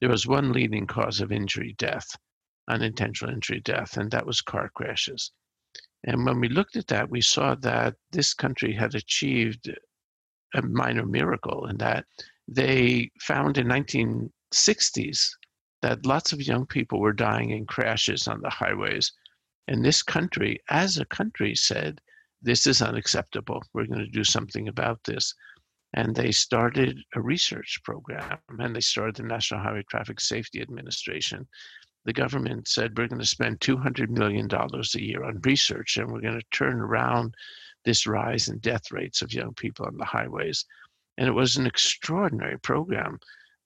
there 0.00 0.10
was 0.10 0.26
one 0.26 0.52
leading 0.52 0.86
cause 0.86 1.20
of 1.20 1.32
injury 1.32 1.74
death, 1.78 2.06
unintentional 2.68 3.32
injury 3.32 3.60
death, 3.60 3.96
and 3.96 4.10
that 4.10 4.26
was 4.26 4.40
car 4.40 4.70
crashes. 4.74 5.32
And 6.04 6.24
when 6.24 6.40
we 6.40 6.48
looked 6.48 6.76
at 6.76 6.86
that, 6.88 7.10
we 7.10 7.20
saw 7.20 7.54
that 7.56 7.94
this 8.10 8.34
country 8.34 8.72
had 8.72 8.94
achieved 8.94 9.70
a 10.54 10.62
minor 10.62 11.06
miracle 11.06 11.66
in 11.66 11.76
that 11.78 12.04
they 12.48 13.10
found 13.20 13.58
in 13.58 13.66
1960s 13.68 15.28
that 15.82 16.04
lots 16.04 16.32
of 16.32 16.42
young 16.42 16.66
people 16.66 17.00
were 17.00 17.12
dying 17.12 17.50
in 17.50 17.64
crashes 17.66 18.28
on 18.28 18.40
the 18.40 18.50
highways. 18.50 19.12
And 19.68 19.84
this 19.84 20.02
country, 20.02 20.60
as 20.68 20.98
a 20.98 21.04
country, 21.06 21.54
said, 21.54 22.00
this 22.42 22.66
is 22.66 22.82
unacceptable. 22.82 23.62
We're 23.72 23.86
going 23.86 24.00
to 24.00 24.06
do 24.06 24.24
something 24.24 24.68
about 24.68 25.02
this. 25.04 25.34
And 25.94 26.14
they 26.14 26.30
started 26.30 26.98
a 27.14 27.20
research 27.20 27.80
program 27.84 28.38
and 28.58 28.74
they 28.74 28.80
started 28.80 29.16
the 29.16 29.24
National 29.24 29.60
Highway 29.60 29.84
Traffic 29.90 30.20
Safety 30.20 30.60
Administration. 30.62 31.46
The 32.04 32.12
government 32.12 32.68
said, 32.68 32.96
we're 32.96 33.08
going 33.08 33.20
to 33.20 33.26
spend 33.26 33.60
$200 33.60 34.08
million 34.08 34.48
a 34.52 34.98
year 35.00 35.24
on 35.24 35.40
research 35.44 35.96
and 35.96 36.10
we're 36.10 36.20
going 36.20 36.38
to 36.38 36.46
turn 36.52 36.80
around 36.80 37.34
this 37.84 38.06
rise 38.06 38.48
in 38.48 38.58
death 38.58 38.90
rates 38.92 39.20
of 39.20 39.32
young 39.32 39.52
people 39.54 39.86
on 39.86 39.96
the 39.96 40.04
highways. 40.04 40.64
And 41.18 41.28
it 41.28 41.32
was 41.32 41.56
an 41.56 41.66
extraordinary 41.66 42.58
program. 42.58 43.18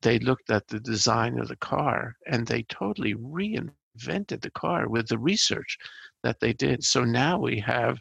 They 0.02 0.19
looked 0.19 0.50
at 0.50 0.66
the 0.66 0.81
design 0.81 1.38
of 1.38 1.49
the 1.49 1.57
car 1.57 2.16
and 2.26 2.47
they 2.47 2.62
totally 2.64 3.14
reinvented 3.14 4.40
the 4.40 4.50
car 4.54 4.88
with 4.88 5.09
the 5.09 5.19
research 5.19 5.78
that 6.23 6.40
they 6.40 6.52
did. 6.52 6.83
So 6.83 7.04
now 7.04 7.38
we 7.38 7.61
have 7.61 7.99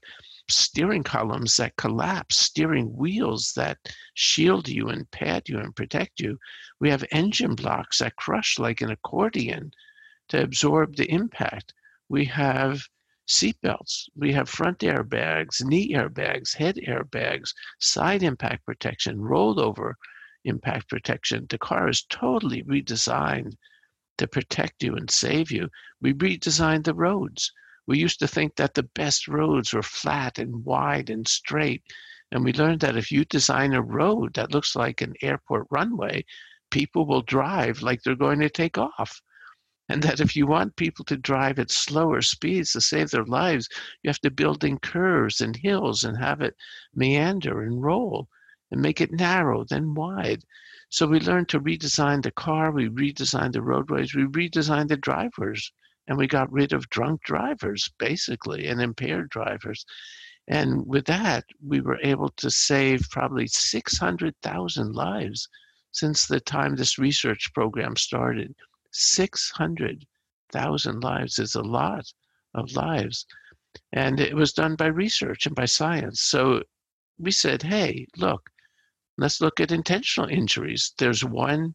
steering 0.50 1.04
columns 1.04 1.58
that 1.58 1.76
collapse, 1.78 2.38
steering 2.38 2.96
wheels 2.96 3.54
that 3.56 3.78
shield 4.14 4.68
you 4.68 4.90
and 4.90 5.10
pad 5.12 5.48
you 5.48 5.60
and 5.60 5.76
protect 5.76 6.20
you. 6.20 6.38
We 6.80 6.90
have 6.90 7.06
engine 7.12 7.56
blocks 7.56 8.00
that 8.00 8.16
crush 8.16 8.60
like 8.60 8.82
an 8.82 8.92
accordion 8.92 9.72
to 10.30 10.42
absorb 10.42 10.96
the 10.96 11.10
impact. 11.10 11.74
We 12.10 12.26
have 12.26 12.82
seatbelts. 13.28 14.10
We 14.16 14.34
have 14.34 14.50
front 14.50 14.80
airbags, 14.80 15.64
knee 15.64 15.94
airbags, 15.94 16.56
head 16.56 16.76
airbags, 16.76 17.54
side 17.80 18.24
impact 18.24 18.66
protection, 18.66 19.18
rollover 19.20 19.94
impact 20.44 20.90
protection. 20.90 21.46
The 21.50 21.58
car 21.58 21.88
is 21.88 22.04
totally 22.04 22.64
redesigned 22.64 23.56
to 24.18 24.28
protect 24.28 24.84
you 24.84 24.96
and 24.96 25.10
save 25.10 25.52
you. 25.52 25.70
We 26.02 26.14
redesigned 26.14 26.84
the 26.84 26.94
roads. 26.94 27.52
We 27.88 28.00
used 28.00 28.20
to 28.20 28.28
think 28.28 28.56
that 28.56 28.74
the 28.74 28.84
best 28.84 29.28
roads 29.28 29.74
were 29.74 29.84
flat 29.84 30.40
and 30.40 30.64
wide 30.64 31.10
and 31.10 31.28
straight. 31.28 31.84
And 32.32 32.44
we 32.44 32.54
learned 32.54 32.82
that 32.82 32.98
if 32.98 33.12
you 33.12 33.26
design 33.26 33.74
a 33.74 33.82
road 33.82 34.34
that 34.36 34.52
looks 34.52 34.76
like 34.76 35.02
an 35.02 35.14
airport 35.22 35.68
runway, 35.70 36.26
people 36.72 37.06
will 37.06 37.22
drive 37.22 37.82
like 37.82 38.02
they're 38.02 38.16
going 38.16 38.40
to 38.40 38.50
take 38.50 38.78
off 38.78 39.22
and 39.90 40.02
that 40.02 40.22
if 40.22 40.36
you 40.36 40.48
want 40.48 40.76
people 40.76 41.04
to 41.06 41.18
drive 41.18 41.60
at 41.60 41.70
slower 41.70 42.22
speeds 42.22 42.72
to 42.72 42.82
save 42.82 43.12
their 43.12 43.26
lives, 43.26 43.68
you 44.02 44.10
have 44.10 44.20
to 44.22 44.32
build 44.32 44.64
in 44.64 44.80
curves 44.80 45.42
and 45.42 45.56
hills 45.58 46.04
and 46.04 46.18
have 46.18 46.42
it 46.42 46.56
meander 46.96 47.62
and 47.62 47.84
roll 47.84 48.28
and 48.72 48.82
make 48.82 49.02
it 49.02 49.12
narrow, 49.12 49.66
then 49.66 49.94
wide. 49.94 50.44
So 50.90 51.06
we 51.06 51.20
learned 51.20 51.50
to 51.50 51.60
redesign 51.60 52.24
the 52.24 52.32
car, 52.32 52.72
we 52.72 52.88
redesigned 52.88 53.54
the 53.54 53.62
roadways, 53.62 54.16
we 54.16 54.24
redesigned 54.24 54.88
the 54.88 54.98
drivers, 54.98 55.72
and 56.08 56.18
we 56.18 56.28
got 56.28 56.52
rid 56.52 56.74
of 56.74 56.90
drunk 56.90 57.24
drivers, 57.24 57.90
basically, 57.98 58.68
and 58.68 58.82
impaired 58.82 59.30
drivers. 59.30 59.86
And 60.48 60.86
with 60.86 61.06
that, 61.06 61.46
we 61.66 61.80
were 61.80 62.00
able 62.04 62.30
to 62.38 62.52
save 62.52 63.08
probably 63.10 63.48
600,000 63.48 64.94
lives 64.94 65.48
since 65.92 66.28
the 66.28 66.42
time 66.42 66.76
this 66.76 66.98
research 66.98 67.52
program 67.54 67.96
started. 67.96 68.54
600,000 68.92 71.04
lives 71.04 71.40
is 71.40 71.56
a 71.56 71.62
lot 71.62 72.06
of 72.54 72.76
lives. 72.76 73.26
And 73.94 74.20
it 74.20 74.36
was 74.36 74.54
done 74.54 74.76
by 74.76 74.88
research 74.88 75.46
and 75.46 75.56
by 75.56 75.66
science. 75.66 76.22
So 76.22 76.64
we 77.18 77.32
said, 77.32 77.64
hey, 77.64 78.08
look, 78.18 78.50
let's 79.18 79.40
look 79.40 79.60
at 79.60 79.72
intentional 79.72 80.30
injuries. 80.30 80.94
There's 80.98 81.24
one 81.24 81.74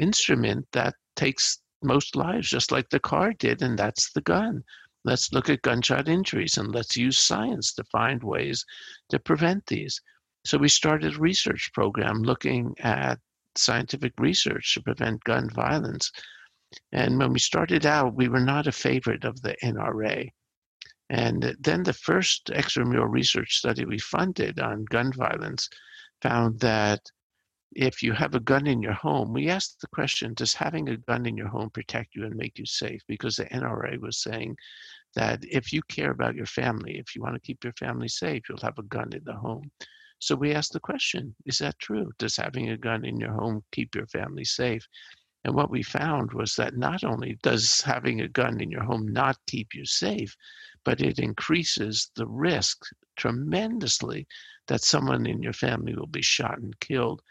instrument 0.00 0.66
that 0.72 0.94
takes 1.16 1.58
most 1.82 2.16
lives, 2.16 2.48
just 2.48 2.72
like 2.72 2.88
the 2.90 3.00
car 3.00 3.32
did, 3.32 3.62
and 3.62 3.78
that's 3.78 4.12
the 4.12 4.20
gun. 4.22 4.64
Let's 5.04 5.32
look 5.32 5.48
at 5.48 5.62
gunshot 5.62 6.08
injuries 6.08 6.56
and 6.56 6.74
let's 6.74 6.96
use 6.96 7.18
science 7.18 7.72
to 7.74 7.84
find 7.84 8.22
ways 8.22 8.64
to 9.10 9.18
prevent 9.18 9.66
these. 9.66 10.00
So 10.44 10.58
we 10.58 10.68
started 10.68 11.16
a 11.16 11.18
research 11.18 11.70
program 11.72 12.22
looking 12.22 12.74
at 12.80 13.18
scientific 13.56 14.12
research 14.18 14.74
to 14.74 14.82
prevent 14.82 15.24
gun 15.24 15.48
violence 15.50 16.10
and 16.92 17.18
when 17.18 17.32
we 17.32 17.38
started 17.38 17.86
out, 17.86 18.16
we 18.16 18.28
were 18.28 18.40
not 18.40 18.66
a 18.66 18.72
favorite 18.72 19.24
of 19.24 19.40
the 19.42 19.56
NRA. 19.62 20.32
And 21.08 21.56
then 21.60 21.84
the 21.84 21.92
first 21.92 22.46
extramural 22.46 23.08
research 23.08 23.56
study 23.58 23.84
we 23.84 23.98
funded 23.98 24.58
on 24.58 24.84
gun 24.84 25.12
violence 25.12 25.68
found 26.22 26.58
that 26.60 27.12
if 27.76 28.02
you 28.02 28.12
have 28.14 28.34
a 28.34 28.40
gun 28.40 28.66
in 28.66 28.80
your 28.80 28.94
home, 28.94 29.34
we 29.34 29.50
asked 29.50 29.82
the 29.82 29.86
question 29.88 30.32
Does 30.32 30.54
having 30.54 30.88
a 30.88 30.96
gun 30.96 31.26
in 31.26 31.36
your 31.36 31.48
home 31.48 31.68
protect 31.70 32.14
you 32.14 32.24
and 32.24 32.34
make 32.34 32.58
you 32.58 32.64
safe? 32.64 33.02
Because 33.06 33.36
the 33.36 33.44
NRA 33.46 34.00
was 34.00 34.22
saying 34.22 34.56
that 35.14 35.44
if 35.44 35.72
you 35.72 35.82
care 35.82 36.10
about 36.10 36.34
your 36.34 36.46
family, 36.46 36.98
if 36.98 37.14
you 37.14 37.20
want 37.20 37.34
to 37.34 37.40
keep 37.40 37.62
your 37.62 37.74
family 37.74 38.08
safe, 38.08 38.42
you'll 38.48 38.58
have 38.58 38.78
a 38.78 38.82
gun 38.84 39.12
in 39.12 39.22
the 39.24 39.34
home. 39.34 39.70
So 40.18 40.34
we 40.34 40.54
asked 40.54 40.72
the 40.72 40.80
question 40.80 41.34
Is 41.44 41.58
that 41.58 41.78
true? 41.78 42.10
Does 42.18 42.36
having 42.36 42.70
a 42.70 42.78
gun 42.78 43.04
in 43.04 43.20
your 43.20 43.32
home 43.32 43.62
keep 43.72 43.94
your 43.94 44.06
family 44.06 44.44
safe? 44.44 44.88
And 45.44 45.54
what 45.54 45.70
we 45.70 45.82
found 45.82 46.32
was 46.32 46.56
that 46.56 46.76
not 46.76 47.04
only 47.04 47.38
does 47.42 47.82
having 47.82 48.22
a 48.22 48.28
gun 48.28 48.60
in 48.60 48.70
your 48.70 48.84
home 48.84 49.06
not 49.06 49.36
keep 49.46 49.74
you 49.74 49.84
safe, 49.84 50.34
but 50.82 51.02
it 51.02 51.18
increases 51.18 52.10
the 52.16 52.26
risk 52.26 52.84
tremendously 53.16 54.26
that 54.66 54.82
someone 54.82 55.26
in 55.26 55.42
your 55.42 55.52
family 55.52 55.94
will 55.94 56.06
be 56.06 56.22
shot 56.22 56.58
and 56.58 56.80
killed. 56.80 57.22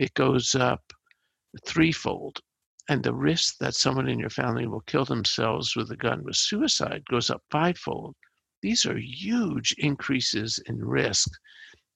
It 0.00 0.14
goes 0.14 0.54
up 0.54 0.94
threefold. 1.66 2.40
And 2.88 3.02
the 3.02 3.12
risk 3.12 3.58
that 3.58 3.74
someone 3.74 4.08
in 4.08 4.18
your 4.18 4.30
family 4.30 4.66
will 4.66 4.80
kill 4.80 5.04
themselves 5.04 5.76
with 5.76 5.90
a 5.90 5.96
gun 5.96 6.24
with 6.24 6.36
suicide 6.36 7.04
goes 7.10 7.28
up 7.28 7.42
fivefold. 7.50 8.16
These 8.62 8.86
are 8.86 8.96
huge 8.96 9.74
increases 9.76 10.58
in 10.64 10.82
risk. 10.82 11.28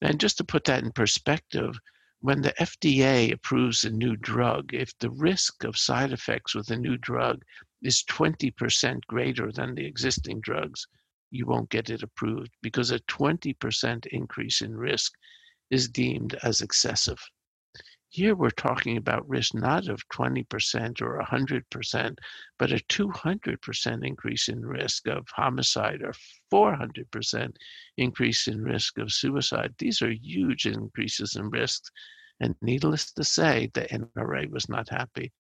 And 0.03 0.21
just 0.21 0.37
to 0.37 0.45
put 0.45 0.65
that 0.65 0.85
in 0.85 0.93
perspective, 0.93 1.79
when 2.21 2.43
the 2.43 2.53
FDA 2.61 3.33
approves 3.33 3.87
a 3.87 3.91
new 3.91 4.17
drug, 4.17 4.75
if 4.75 4.93
the 4.99 5.11
risk 5.11 5.65
of 5.65 5.79
side 5.79 6.13
effects 6.13 6.55
with 6.55 6.71
a 6.71 6.77
new 6.77 6.99
drug 6.99 7.43
is 7.81 8.05
20% 8.11 9.01
greater 9.07 9.51
than 9.51 9.75
the 9.75 9.87
existing 9.87 10.43
drugs, 10.43 10.87
you 11.31 11.47
won't 11.47 11.71
get 11.71 11.89
it 11.89 12.03
approved 12.03 12.51
because 12.61 12.91
a 12.91 13.01
20% 13.01 14.05
increase 14.09 14.61
in 14.61 14.77
risk 14.77 15.15
is 15.71 15.89
deemed 15.89 16.35
as 16.43 16.61
excessive. 16.61 17.31
Here 18.15 18.37
we're 18.37 18.51
talking 18.51 18.97
about 18.97 19.29
risk 19.29 19.55
not 19.55 19.89
of 19.89 20.09
20% 20.11 21.03
or 21.03 21.19
100%, 21.21 22.19
but 22.61 22.71
a 22.71 22.77
200% 22.77 24.07
increase 24.07 24.49
in 24.49 24.65
risk 24.65 25.09
of 25.09 25.27
homicide 25.31 26.01
or 26.01 26.15
400% 26.53 27.57
increase 27.97 28.47
in 28.47 28.63
risk 28.63 28.99
of 28.99 29.13
suicide. 29.13 29.75
These 29.79 30.01
are 30.01 30.13
huge 30.13 30.65
increases 30.67 31.35
in 31.35 31.51
risks 31.51 31.91
And 32.39 32.55
needless 32.63 33.11
to 33.15 33.25
say, 33.25 33.71
the 33.75 33.83
NRA 33.83 34.49
was 34.49 34.69
not 34.69 34.89
happy. 34.89 35.33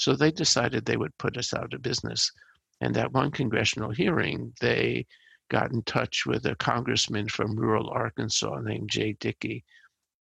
So 0.00 0.16
they 0.16 0.32
decided 0.32 0.84
they 0.84 0.96
would 0.96 1.16
put 1.18 1.36
us 1.36 1.54
out 1.54 1.72
of 1.72 1.82
business. 1.82 2.32
And 2.80 2.96
at 2.96 3.12
one 3.12 3.30
congressional 3.30 3.92
hearing, 3.92 4.54
they 4.60 5.06
got 5.50 5.70
in 5.72 5.82
touch 5.84 6.26
with 6.26 6.46
a 6.46 6.56
congressman 6.56 7.28
from 7.28 7.54
rural 7.54 7.90
Arkansas 7.90 8.58
named 8.60 8.90
Jay 8.90 9.12
Dickey. 9.20 9.64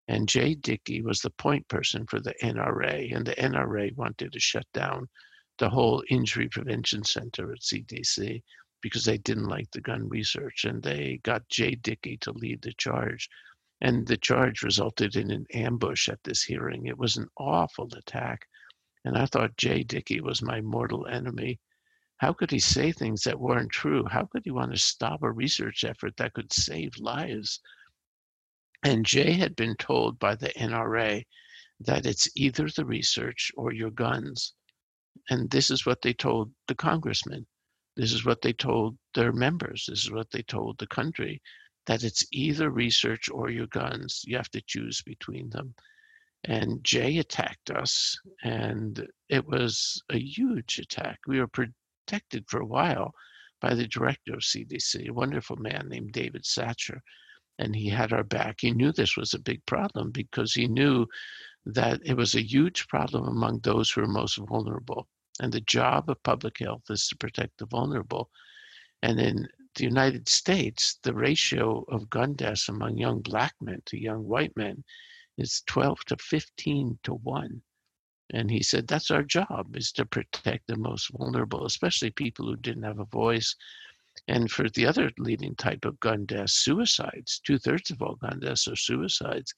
And 0.08 0.30
Jay 0.30 0.56
Dickey 0.56 1.02
was 1.02 1.22
the 1.22 1.32
point 1.32 1.68
person 1.68 2.06
for 2.08 2.20
the 2.20 2.34
NRA, 2.42 3.14
and 3.16 3.26
the 3.26 3.36
NRA 3.36 3.96
wanted 3.96 4.32
to 4.32 4.40
shut 4.40 4.66
down 4.74 5.10
the 5.58 5.70
whole 5.70 6.04
injury 6.10 6.48
prevention 6.48 7.04
center 7.04 7.52
at 7.52 7.60
CDC 7.60 8.42
because 8.82 9.04
they 9.04 9.18
didn't 9.18 9.50
like 9.50 9.70
the 9.72 9.82
gun 9.82 10.08
research, 10.08 10.66
and 10.66 10.82
they 10.82 11.20
got 11.24 11.50
Jay 11.50 11.76
Dickey 11.76 12.18
to 12.18 12.32
lead 12.32 12.62
the 12.62 12.74
charge. 12.78 13.28
And 13.82 14.08
the 14.08 14.18
charge 14.18 14.64
resulted 14.64 15.16
in 15.16 15.30
an 15.30 15.46
ambush 15.54 16.10
at 16.10 16.24
this 16.24 16.44
hearing. 16.44 16.86
It 16.86 16.98
was 16.98 17.18
an 17.18 17.28
awful 17.38 17.90
attack. 17.96 18.48
And 19.04 19.18
I 19.18 19.26
thought 19.26 19.58
Jay 19.58 19.84
Dickey 19.84 20.22
was 20.22 20.42
my 20.42 20.62
mortal 20.62 21.06
enemy. 21.08 21.60
How 22.18 22.34
could 22.34 22.50
he 22.50 22.60
say 22.60 22.92
things 22.92 23.24
that 23.24 23.40
weren't 23.40 23.72
true? 23.72 24.06
How 24.06 24.26
could 24.26 24.44
he 24.46 24.52
want 24.52 24.72
to 24.72 24.78
stop 24.78 25.22
a 25.22 25.32
research 25.32 25.84
effort 25.84 26.18
that 26.18 26.34
could 26.34 26.52
save 26.52 26.98
lives? 26.98 27.60
And 28.84 29.06
Jay 29.06 29.34
had 29.34 29.56
been 29.56 29.76
told 29.76 30.20
by 30.20 30.36
the 30.36 30.50
NRA 30.50 31.24
that 31.82 32.06
it's 32.06 32.30
either 32.36 32.70
the 32.70 32.86
research 32.86 33.52
or 33.56 33.72
your 33.72 33.92
guns. 33.92 34.54
And 35.30 35.50
this 35.50 35.72
is 35.72 35.86
what 35.86 36.02
they 36.02 36.14
told 36.14 36.52
the 36.68 36.76
congressman. 36.76 37.46
This 37.96 38.14
is 38.14 38.26
what 38.26 38.42
they 38.42 38.54
told 38.54 38.98
their 39.16 39.34
members. 39.34 39.86
This 39.88 40.04
is 40.04 40.12
what 40.12 40.30
they 40.32 40.44
told 40.44 40.78
the 40.78 40.88
country 40.88 41.42
that 41.88 42.04
it's 42.04 42.26
either 42.32 42.70
research 42.70 43.30
or 43.30 43.50
your 43.50 43.68
guns. 43.68 44.24
You 44.26 44.38
have 44.38 44.52
to 44.52 44.62
choose 44.62 45.02
between 45.02 45.50
them. 45.50 45.74
And 46.44 46.84
Jay 46.84 47.18
attacked 47.18 47.72
us, 47.72 48.18
and 48.44 49.06
it 49.30 49.46
was 49.46 50.02
a 50.12 50.20
huge 50.20 50.80
attack. 50.80 51.20
We 51.26 51.40
were 51.40 51.48
protected 51.48 52.46
for 52.48 52.62
a 52.62 52.66
while 52.66 53.14
by 53.60 53.74
the 53.74 53.88
director 53.88 54.34
of 54.34 54.42
CDC, 54.42 55.08
a 55.08 55.14
wonderful 55.14 55.56
man 55.56 55.88
named 55.90 56.12
David 56.12 56.44
Satcher. 56.44 57.00
And 57.60 57.76
he 57.76 57.90
had 57.90 58.14
our 58.14 58.24
back. 58.24 58.58
He 58.60 58.72
knew 58.72 58.92
this 58.92 59.18
was 59.18 59.34
a 59.34 59.40
big 59.40 59.66
problem 59.66 60.12
because 60.12 60.54
he 60.54 60.68
knew 60.68 61.08
that 61.66 62.00
it 62.06 62.16
was 62.16 62.36
a 62.36 62.42
huge 62.42 62.88
problem 62.88 63.28
among 63.28 63.60
those 63.60 63.90
who 63.90 64.02
are 64.02 64.08
most 64.08 64.38
vulnerable. 64.38 65.08
And 65.40 65.52
the 65.52 65.62
job 65.62 66.10
of 66.10 66.22
public 66.24 66.60
health 66.60 66.84
is 66.90 67.08
to 67.08 67.18
protect 67.18 67.58
the 67.58 67.66
vulnerable. 67.66 68.30
And 69.04 69.20
in 69.20 69.48
the 69.76 69.84
United 69.84 70.28
States, 70.28 71.00
the 71.04 71.14
ratio 71.14 71.84
of 71.90 72.10
gun 72.10 72.34
deaths 72.34 72.70
among 72.70 72.98
young 72.98 73.22
black 73.22 73.54
men 73.62 73.82
to 73.86 74.02
young 74.02 74.24
white 74.28 74.56
men 74.56 74.84
is 75.38 75.62
12 75.68 76.06
to 76.06 76.18
15 76.18 77.00
to 77.04 77.14
1. 77.14 77.62
And 78.32 78.52
he 78.52 78.62
said, 78.62 78.88
that's 78.88 79.12
our 79.12 79.24
job, 79.24 79.76
is 79.76 79.92
to 79.94 80.06
protect 80.06 80.68
the 80.68 80.76
most 80.76 81.10
vulnerable, 81.18 81.66
especially 81.66 82.10
people 82.10 82.46
who 82.46 82.58
didn't 82.58 82.84
have 82.84 83.00
a 83.00 83.06
voice. 83.06 83.56
And 84.28 84.52
for 84.52 84.70
the 84.70 84.86
other 84.86 85.12
leading 85.18 85.56
type 85.56 85.86
of 85.86 86.00
gun 86.00 86.26
deaths, 86.26 86.54
suicides, 86.54 87.40
two 87.46 87.58
thirds 87.58 87.92
of 87.92 88.02
all 88.02 88.16
gun 88.16 88.40
deaths 88.40 88.68
are 88.68 88.76
suicides. 88.76 89.54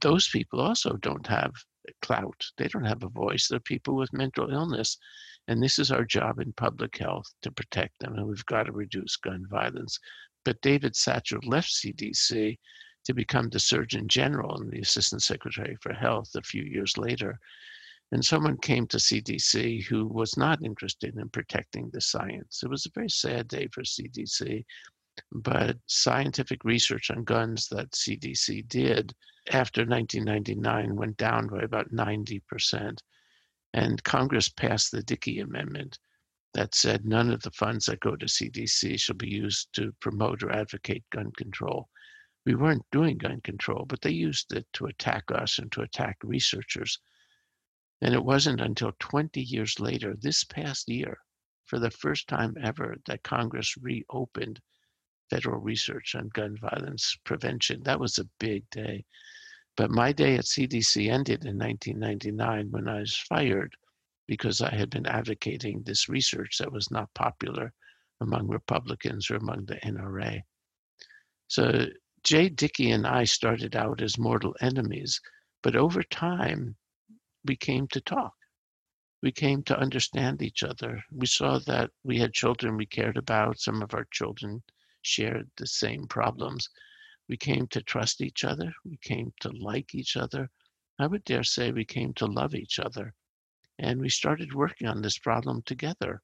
Those 0.00 0.28
people 0.28 0.60
also 0.60 0.92
don't 0.94 1.26
have 1.26 1.52
clout. 2.00 2.44
They 2.56 2.68
don't 2.68 2.84
have 2.84 3.02
a 3.02 3.08
voice. 3.08 3.48
They're 3.48 3.60
people 3.60 3.96
with 3.96 4.12
mental 4.12 4.50
illness. 4.50 4.98
And 5.48 5.62
this 5.62 5.78
is 5.78 5.90
our 5.90 6.04
job 6.04 6.38
in 6.38 6.52
public 6.52 6.96
health 6.96 7.26
to 7.42 7.50
protect 7.50 7.98
them. 7.98 8.14
And 8.14 8.26
we've 8.26 8.46
got 8.46 8.64
to 8.64 8.72
reduce 8.72 9.16
gun 9.16 9.46
violence. 9.50 9.98
But 10.44 10.60
David 10.60 10.94
Satcher 10.94 11.44
left 11.44 11.70
CDC 11.70 12.58
to 13.04 13.14
become 13.14 13.48
the 13.48 13.60
Surgeon 13.60 14.08
General 14.08 14.60
and 14.60 14.70
the 14.70 14.80
Assistant 14.80 15.22
Secretary 15.22 15.76
for 15.80 15.92
Health 15.92 16.30
a 16.36 16.42
few 16.42 16.62
years 16.62 16.96
later. 16.96 17.38
And 18.14 18.24
someone 18.24 18.58
came 18.58 18.86
to 18.86 18.98
CDC 18.98 19.82
who 19.86 20.06
was 20.06 20.36
not 20.36 20.62
interested 20.62 21.16
in 21.16 21.28
protecting 21.30 21.90
the 21.90 22.00
science. 22.00 22.62
It 22.62 22.70
was 22.70 22.86
a 22.86 22.90
very 22.94 23.10
sad 23.10 23.48
day 23.48 23.66
for 23.66 23.82
CDC, 23.82 24.64
but 25.32 25.78
scientific 25.86 26.62
research 26.62 27.10
on 27.10 27.24
guns 27.24 27.66
that 27.70 27.90
CDC 27.90 28.68
did 28.68 29.12
after 29.50 29.80
1999 29.80 30.94
went 30.94 31.16
down 31.16 31.48
by 31.48 31.62
about 31.62 31.90
90%. 31.90 32.98
And 33.72 34.04
Congress 34.04 34.48
passed 34.48 34.92
the 34.92 35.02
Dickey 35.02 35.40
Amendment 35.40 35.98
that 36.52 36.76
said 36.76 37.04
none 37.04 37.32
of 37.32 37.42
the 37.42 37.50
funds 37.50 37.86
that 37.86 37.98
go 37.98 38.14
to 38.14 38.26
CDC 38.26 39.00
shall 39.00 39.16
be 39.16 39.28
used 39.28 39.72
to 39.72 39.92
promote 39.98 40.44
or 40.44 40.52
advocate 40.52 41.02
gun 41.10 41.32
control. 41.36 41.88
We 42.46 42.54
weren't 42.54 42.86
doing 42.92 43.18
gun 43.18 43.40
control, 43.40 43.86
but 43.88 44.02
they 44.02 44.12
used 44.12 44.52
it 44.52 44.68
to 44.74 44.86
attack 44.86 45.24
us 45.32 45.58
and 45.58 45.72
to 45.72 45.82
attack 45.82 46.18
researchers. 46.22 47.00
And 48.04 48.12
it 48.12 48.22
wasn't 48.22 48.60
until 48.60 48.92
20 48.98 49.40
years 49.40 49.80
later, 49.80 50.14
this 50.14 50.44
past 50.44 50.90
year, 50.90 51.16
for 51.64 51.78
the 51.78 51.90
first 51.90 52.28
time 52.28 52.54
ever, 52.62 52.96
that 53.06 53.22
Congress 53.22 53.78
reopened 53.78 54.60
federal 55.30 55.58
research 55.58 56.14
on 56.14 56.28
gun 56.28 56.54
violence 56.58 57.16
prevention. 57.24 57.82
That 57.82 57.98
was 57.98 58.18
a 58.18 58.28
big 58.38 58.68
day. 58.68 59.06
But 59.74 59.90
my 59.90 60.12
day 60.12 60.34
at 60.34 60.44
CDC 60.44 61.10
ended 61.10 61.46
in 61.46 61.56
1999 61.56 62.70
when 62.70 62.88
I 62.88 63.00
was 63.00 63.16
fired 63.16 63.74
because 64.26 64.60
I 64.60 64.74
had 64.74 64.90
been 64.90 65.06
advocating 65.06 65.82
this 65.82 66.06
research 66.06 66.58
that 66.58 66.70
was 66.70 66.90
not 66.90 67.14
popular 67.14 67.72
among 68.20 68.48
Republicans 68.48 69.30
or 69.30 69.36
among 69.36 69.64
the 69.64 69.76
NRA. 69.76 70.42
So 71.48 71.86
Jay 72.22 72.50
Dickey 72.50 72.90
and 72.90 73.06
I 73.06 73.24
started 73.24 73.74
out 73.74 74.02
as 74.02 74.18
mortal 74.18 74.54
enemies, 74.60 75.22
but 75.62 75.74
over 75.74 76.02
time, 76.02 76.76
we 77.44 77.56
came 77.56 77.86
to 77.88 78.00
talk. 78.00 78.34
We 79.22 79.32
came 79.32 79.62
to 79.64 79.78
understand 79.78 80.42
each 80.42 80.62
other. 80.62 81.02
We 81.10 81.26
saw 81.26 81.58
that 81.60 81.90
we 82.02 82.18
had 82.18 82.32
children 82.32 82.76
we 82.76 82.86
cared 82.86 83.16
about. 83.16 83.58
Some 83.58 83.82
of 83.82 83.94
our 83.94 84.06
children 84.10 84.62
shared 85.02 85.50
the 85.56 85.66
same 85.66 86.06
problems. 86.06 86.68
We 87.28 87.36
came 87.36 87.66
to 87.68 87.82
trust 87.82 88.20
each 88.20 88.44
other. 88.44 88.72
We 88.84 88.98
came 88.98 89.32
to 89.40 89.50
like 89.50 89.94
each 89.94 90.16
other. 90.16 90.50
I 90.98 91.06
would 91.06 91.24
dare 91.24 91.42
say 91.42 91.72
we 91.72 91.84
came 91.84 92.12
to 92.14 92.26
love 92.26 92.54
each 92.54 92.78
other. 92.78 93.14
And 93.78 94.00
we 94.00 94.10
started 94.10 94.54
working 94.54 94.88
on 94.88 95.02
this 95.02 95.18
problem 95.18 95.62
together. 95.62 96.20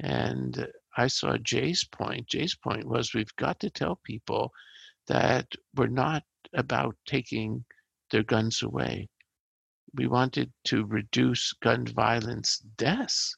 And 0.00 0.68
I 0.96 1.06
saw 1.08 1.36
Jay's 1.38 1.84
point. 1.84 2.28
Jay's 2.28 2.54
point 2.54 2.86
was 2.86 3.14
we've 3.14 3.34
got 3.36 3.60
to 3.60 3.70
tell 3.70 3.96
people 4.04 4.52
that 5.06 5.46
we're 5.74 5.86
not 5.86 6.22
about 6.52 6.96
taking 7.06 7.64
their 8.10 8.22
guns 8.22 8.62
away 8.62 9.08
we 9.96 10.06
wanted 10.06 10.52
to 10.64 10.84
reduce 10.84 11.52
gun 11.54 11.86
violence 11.86 12.58
deaths, 12.58 13.34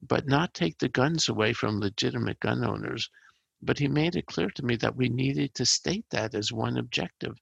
but 0.00 0.26
not 0.26 0.52
take 0.52 0.78
the 0.78 0.88
guns 0.88 1.28
away 1.28 1.52
from 1.52 1.78
legitimate 1.78 2.40
gun 2.40 2.64
owners. 2.64 3.08
But 3.62 3.78
he 3.78 3.86
made 3.86 4.16
it 4.16 4.26
clear 4.26 4.50
to 4.50 4.64
me 4.64 4.74
that 4.76 4.96
we 4.96 5.08
needed 5.08 5.54
to 5.54 5.64
state 5.64 6.04
that 6.10 6.34
as 6.34 6.52
one 6.52 6.76
objective. 6.76 7.38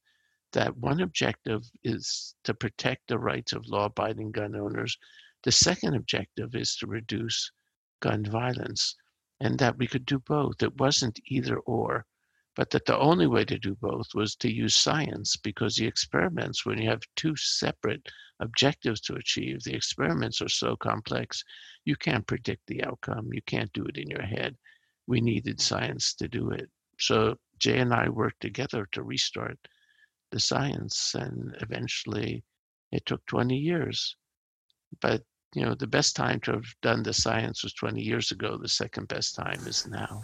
That 0.52 0.76
one 0.76 1.00
objective 1.00 1.62
is 1.82 2.34
to 2.44 2.52
protect 2.52 3.08
the 3.08 3.18
rights 3.18 3.52
of 3.54 3.66
law 3.66 3.86
abiding 3.86 4.32
gun 4.32 4.54
owners. 4.54 4.98
The 5.42 5.52
second 5.52 5.94
objective 5.94 6.54
is 6.54 6.76
to 6.76 6.86
reduce 6.86 7.50
gun 8.00 8.24
violence, 8.24 8.96
and 9.40 9.58
that 9.58 9.78
we 9.78 9.86
could 9.86 10.04
do 10.04 10.18
both. 10.18 10.62
It 10.62 10.76
wasn't 10.76 11.18
either 11.26 11.58
or 11.60 12.04
but 12.56 12.70
that 12.70 12.84
the 12.84 12.98
only 12.98 13.26
way 13.26 13.44
to 13.44 13.58
do 13.58 13.74
both 13.76 14.08
was 14.14 14.34
to 14.36 14.52
use 14.52 14.76
science 14.76 15.36
because 15.36 15.76
the 15.76 15.86
experiments, 15.86 16.66
when 16.66 16.78
you 16.78 16.88
have 16.88 17.02
two 17.16 17.36
separate 17.36 18.06
objectives 18.40 19.00
to 19.02 19.14
achieve, 19.14 19.62
the 19.62 19.74
experiments 19.74 20.42
are 20.42 20.48
so 20.48 20.76
complex, 20.76 21.44
you 21.84 21.96
can't 21.96 22.26
predict 22.26 22.66
the 22.66 22.82
outcome. 22.84 23.32
You 23.32 23.42
can't 23.42 23.72
do 23.72 23.84
it 23.84 23.96
in 23.96 24.08
your 24.08 24.22
head. 24.22 24.56
We 25.06 25.20
needed 25.20 25.60
science 25.60 26.14
to 26.14 26.28
do 26.28 26.50
it. 26.50 26.68
So 26.98 27.36
Jay 27.58 27.78
and 27.78 27.94
I 27.94 28.08
worked 28.08 28.40
together 28.40 28.86
to 28.92 29.02
restart 29.02 29.58
the 30.30 30.40
science, 30.40 31.14
and 31.14 31.56
eventually 31.60 32.44
it 32.92 33.06
took 33.06 33.24
20 33.26 33.56
years. 33.56 34.16
But 35.00 35.22
you 35.54 35.64
know, 35.64 35.74
the 35.74 35.86
best 35.86 36.14
time 36.14 36.38
to 36.40 36.52
have 36.52 36.74
done 36.80 37.02
the 37.02 37.12
science 37.12 37.64
was 37.64 37.72
20 37.72 38.00
years 38.00 38.30
ago. 38.30 38.56
The 38.56 38.68
second 38.68 39.08
best 39.08 39.34
time 39.34 39.60
is 39.66 39.86
now. 39.86 40.22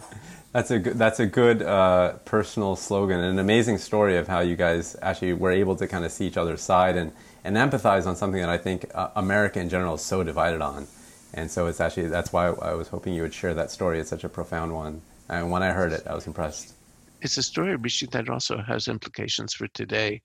That's 0.53 0.71
a 0.71 0.79
good, 0.79 0.97
that's 0.97 1.19
a 1.19 1.25
good 1.25 1.61
uh, 1.61 2.13
personal 2.23 2.77
slogan, 2.77 3.19
and 3.19 3.33
an 3.33 3.39
amazing 3.39 3.77
story 3.77 4.17
of 4.17 4.27
how 4.27 4.39
you 4.39 4.55
guys 4.55 4.95
actually 5.01 5.33
were 5.33 5.51
able 5.51 5.75
to 5.75 5.87
kind 5.87 6.05
of 6.05 6.11
see 6.11 6.27
each 6.27 6.37
other's 6.37 6.61
side 6.61 6.95
and, 6.95 7.11
and 7.43 7.57
empathize 7.57 8.07
on 8.07 8.15
something 8.15 8.39
that 8.39 8.49
I 8.49 8.57
think 8.57 8.89
uh, 8.93 9.09
America 9.17 9.59
in 9.59 9.67
general 9.67 9.95
is 9.95 10.01
so 10.01 10.23
divided 10.23 10.61
on. 10.61 10.87
And 11.33 11.51
so 11.51 11.67
it's 11.67 11.81
actually 11.81 12.07
that's 12.07 12.31
why 12.31 12.47
I 12.47 12.73
was 12.73 12.87
hoping 12.87 13.13
you 13.13 13.21
would 13.23 13.33
share 13.33 13.53
that 13.53 13.69
story. 13.69 13.99
It's 13.99 14.09
such 14.09 14.23
a 14.23 14.29
profound 14.29 14.73
one, 14.73 15.01
and 15.27 15.51
when 15.51 15.61
I 15.61 15.71
heard 15.71 15.91
it, 15.91 16.07
I 16.07 16.15
was 16.15 16.25
impressed. 16.25 16.73
It's 17.21 17.37
a 17.37 17.43
story, 17.43 17.75
that 17.75 18.29
also 18.29 18.59
has 18.59 18.87
implications 18.87 19.53
for 19.53 19.67
today, 19.69 20.21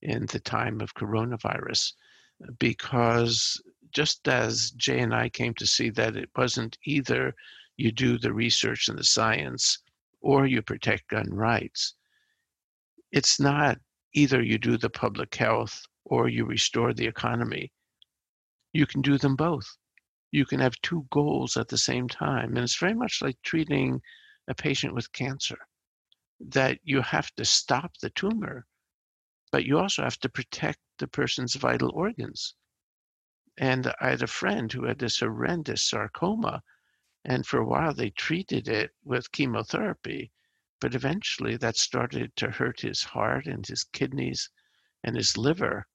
in 0.00 0.26
the 0.26 0.38
time 0.40 0.80
of 0.80 0.94
coronavirus, 0.94 1.92
because 2.58 3.60
just 3.92 4.26
as 4.28 4.70
Jay 4.72 5.00
and 5.00 5.14
I 5.14 5.28
came 5.28 5.54
to 5.54 5.66
see 5.66 5.90
that 5.90 6.16
it 6.16 6.30
wasn't 6.36 6.78
either 6.84 7.34
you 7.76 7.92
do 7.92 8.18
the 8.18 8.32
research 8.32 8.88
and 8.88 8.98
the 8.98 9.04
science 9.04 9.78
or 10.20 10.46
you 10.46 10.62
protect 10.62 11.08
gun 11.08 11.32
rights. 11.32 11.94
It's 13.12 13.38
not 13.38 13.78
either 14.14 14.42
you 14.42 14.58
do 14.58 14.76
the 14.76 14.90
public 14.90 15.34
health 15.34 15.82
or 16.04 16.28
you 16.28 16.44
restore 16.44 16.92
the 16.92 17.06
economy. 17.06 17.72
You 18.72 18.86
can 18.86 19.00
do 19.00 19.18
them 19.18 19.36
both. 19.36 19.76
You 20.30 20.44
can 20.44 20.60
have 20.60 20.74
two 20.82 21.06
goals 21.10 21.56
at 21.56 21.68
the 21.68 21.78
same 21.78 22.08
time. 22.08 22.50
And 22.50 22.58
it's 22.58 22.78
very 22.78 22.94
much 22.94 23.22
like 23.22 23.36
treating 23.42 24.00
a 24.48 24.54
patient 24.54 24.94
with 24.94 25.12
cancer, 25.12 25.58
that 26.40 26.78
you 26.82 27.00
have 27.02 27.30
to 27.36 27.44
stop 27.44 27.92
the 28.00 28.10
tumor, 28.10 28.66
but 29.52 29.64
you 29.64 29.78
also 29.78 30.02
have 30.02 30.18
to 30.20 30.28
protect 30.28 30.78
the 30.98 31.06
person's 31.06 31.54
vital 31.54 31.90
organs. 31.94 32.54
And 33.60 33.92
I 34.00 34.10
had 34.10 34.22
a 34.22 34.28
friend 34.28 34.72
who 34.72 34.84
had 34.84 35.00
this 35.00 35.18
horrendous 35.18 35.82
sarcoma, 35.82 36.62
and 37.24 37.44
for 37.44 37.58
a 37.58 37.66
while 37.66 37.92
they 37.92 38.10
treated 38.10 38.68
it 38.68 38.94
with 39.02 39.32
chemotherapy, 39.32 40.30
but 40.78 40.94
eventually 40.94 41.56
that 41.56 41.76
started 41.76 42.36
to 42.36 42.52
hurt 42.52 42.82
his 42.82 43.02
heart 43.02 43.48
and 43.48 43.66
his 43.66 43.82
kidneys 43.82 44.48
and 45.02 45.16
his 45.16 45.36
liver, 45.36 45.88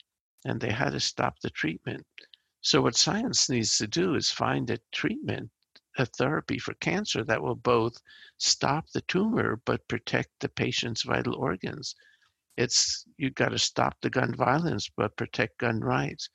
and 0.44 0.60
they 0.60 0.74
had 0.74 0.90
to 0.90 1.00
stop 1.00 1.40
the 1.40 1.50
treatment. 1.50 2.06
So, 2.60 2.82
what 2.82 2.98
science 2.98 3.50
needs 3.50 3.78
to 3.78 3.88
do 3.88 4.14
is 4.14 4.30
find 4.30 4.70
a 4.70 4.80
treatment, 4.92 5.50
a 5.98 6.06
therapy 6.06 6.60
for 6.60 6.74
cancer 6.74 7.24
that 7.24 7.42
will 7.42 7.56
both 7.56 8.02
stop 8.38 8.90
the 8.90 9.04
tumor 9.04 9.56
but 9.56 9.88
protect 9.88 10.42
the 10.42 10.50
patient's 10.50 11.04
vital 11.04 11.36
organs. 11.36 11.96
It's 12.58 13.06
you've 13.16 13.36
got 13.36 13.50
to 13.50 13.58
stop 13.58 14.02
the 14.02 14.10
gun 14.10 14.36
violence 14.36 14.90
but 14.90 15.16
protect 15.16 15.60
gun 15.60 15.80
rights. 15.80 16.30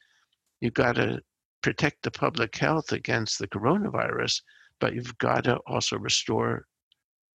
You've 0.61 0.75
got 0.75 0.97
to 0.97 1.21
protect 1.63 2.03
the 2.03 2.11
public 2.11 2.57
health 2.57 2.93
against 2.93 3.39
the 3.39 3.49
coronavirus, 3.49 4.43
but 4.81 4.95
you've 4.95 5.17
got 5.19 5.45
to 5.45 5.59
also 5.67 5.99
restore 5.99 6.67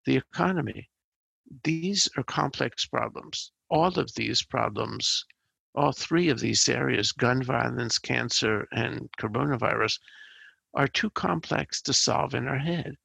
the 0.05 0.17
economy. 0.17 0.89
These 1.63 2.09
are 2.17 2.23
complex 2.23 2.85
problems. 2.85 3.51
All 3.69 3.99
of 3.99 4.13
these 4.15 4.43
problems 4.43 5.25
all 5.75 5.91
three 5.91 6.29
of 6.29 6.39
these 6.39 6.69
areas 6.69 7.11
gun 7.11 7.41
violence, 7.41 7.97
cancer, 7.97 8.67
and 8.71 9.09
coronavirus 9.19 9.99
are 10.75 10.87
too 10.87 11.09
complex 11.11 11.81
to 11.81 11.93
solve 11.93 12.35
in 12.35 12.47
our 12.47 12.59
head. 12.59 12.95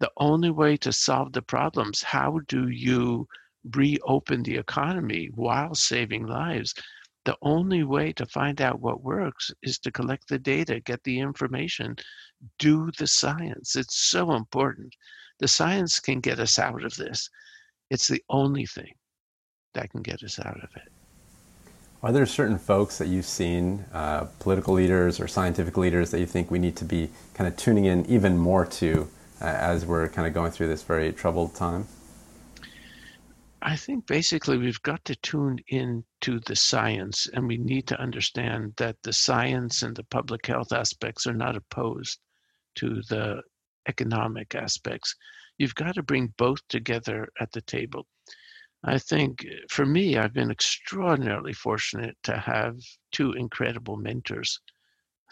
The 0.00 0.10
only 0.16 0.50
way 0.50 0.76
to 0.78 0.92
solve 0.92 1.32
the 1.32 1.42
problems, 1.42 2.02
how 2.02 2.40
do 2.48 2.68
you 2.68 3.28
reopen 3.74 4.42
the 4.42 4.56
economy 4.56 5.28
while 5.34 5.74
saving 5.74 6.26
lives? 6.26 6.74
The 7.24 7.36
only 7.42 7.84
way 7.84 8.12
to 8.14 8.26
find 8.26 8.60
out 8.60 8.80
what 8.80 9.02
works 9.04 9.52
is 9.62 9.78
to 9.80 9.92
collect 9.92 10.28
the 10.28 10.38
data, 10.38 10.80
get 10.80 11.04
the 11.04 11.20
information, 11.20 11.96
do 12.58 12.90
the 12.98 13.06
science. 13.06 13.76
It's 13.76 13.96
so 13.96 14.32
important. 14.32 14.94
The 15.38 15.46
science 15.46 16.00
can 16.00 16.20
get 16.20 16.40
us 16.40 16.58
out 16.58 16.84
of 16.84 16.96
this. 16.96 17.30
It's 17.90 18.08
the 18.08 18.22
only 18.28 18.66
thing 18.66 18.92
that 19.74 19.90
can 19.90 20.02
get 20.02 20.22
us 20.22 20.40
out 20.40 20.56
of 20.62 20.70
it. 20.74 20.90
Are 22.02 22.10
there 22.10 22.26
certain 22.26 22.58
folks 22.58 22.98
that 22.98 23.06
you've 23.06 23.26
seen, 23.26 23.84
uh, 23.92 24.24
political 24.40 24.74
leaders 24.74 25.20
or 25.20 25.28
scientific 25.28 25.76
leaders, 25.76 26.10
that 26.10 26.18
you 26.18 26.26
think 26.26 26.50
we 26.50 26.58
need 26.58 26.74
to 26.76 26.84
be 26.84 27.08
kind 27.34 27.46
of 27.46 27.56
tuning 27.56 27.84
in 27.84 28.04
even 28.06 28.36
more 28.36 28.66
to 28.66 29.08
uh, 29.40 29.44
as 29.44 29.86
we're 29.86 30.08
kind 30.08 30.26
of 30.26 30.34
going 30.34 30.50
through 30.50 30.66
this 30.66 30.82
very 30.82 31.12
troubled 31.12 31.54
time? 31.54 31.86
I 33.62 33.76
think 33.76 34.08
basically 34.08 34.58
we've 34.58 34.82
got 34.82 35.04
to 35.04 35.14
tune 35.14 35.60
in 35.68 36.04
to 36.22 36.40
the 36.40 36.56
science, 36.56 37.28
and 37.34 37.46
we 37.46 37.58
need 37.58 37.86
to 37.88 38.00
understand 38.00 38.72
that 38.76 38.96
the 39.02 39.12
science 39.12 39.82
and 39.82 39.94
the 39.94 40.04
public 40.04 40.46
health 40.46 40.72
aspects 40.72 41.26
are 41.26 41.34
not 41.34 41.56
opposed 41.56 42.18
to 42.76 43.02
the 43.08 43.42
economic 43.88 44.54
aspects. 44.54 45.14
You've 45.58 45.74
got 45.74 45.96
to 45.96 46.02
bring 46.02 46.32
both 46.38 46.66
together 46.68 47.28
at 47.40 47.52
the 47.52 47.60
table. 47.60 48.06
I 48.84 48.98
think 48.98 49.44
for 49.68 49.86
me, 49.86 50.16
I've 50.16 50.32
been 50.32 50.50
extraordinarily 50.50 51.52
fortunate 51.52 52.16
to 52.24 52.36
have 52.36 52.76
two 53.12 53.32
incredible 53.32 53.96
mentors 53.96 54.60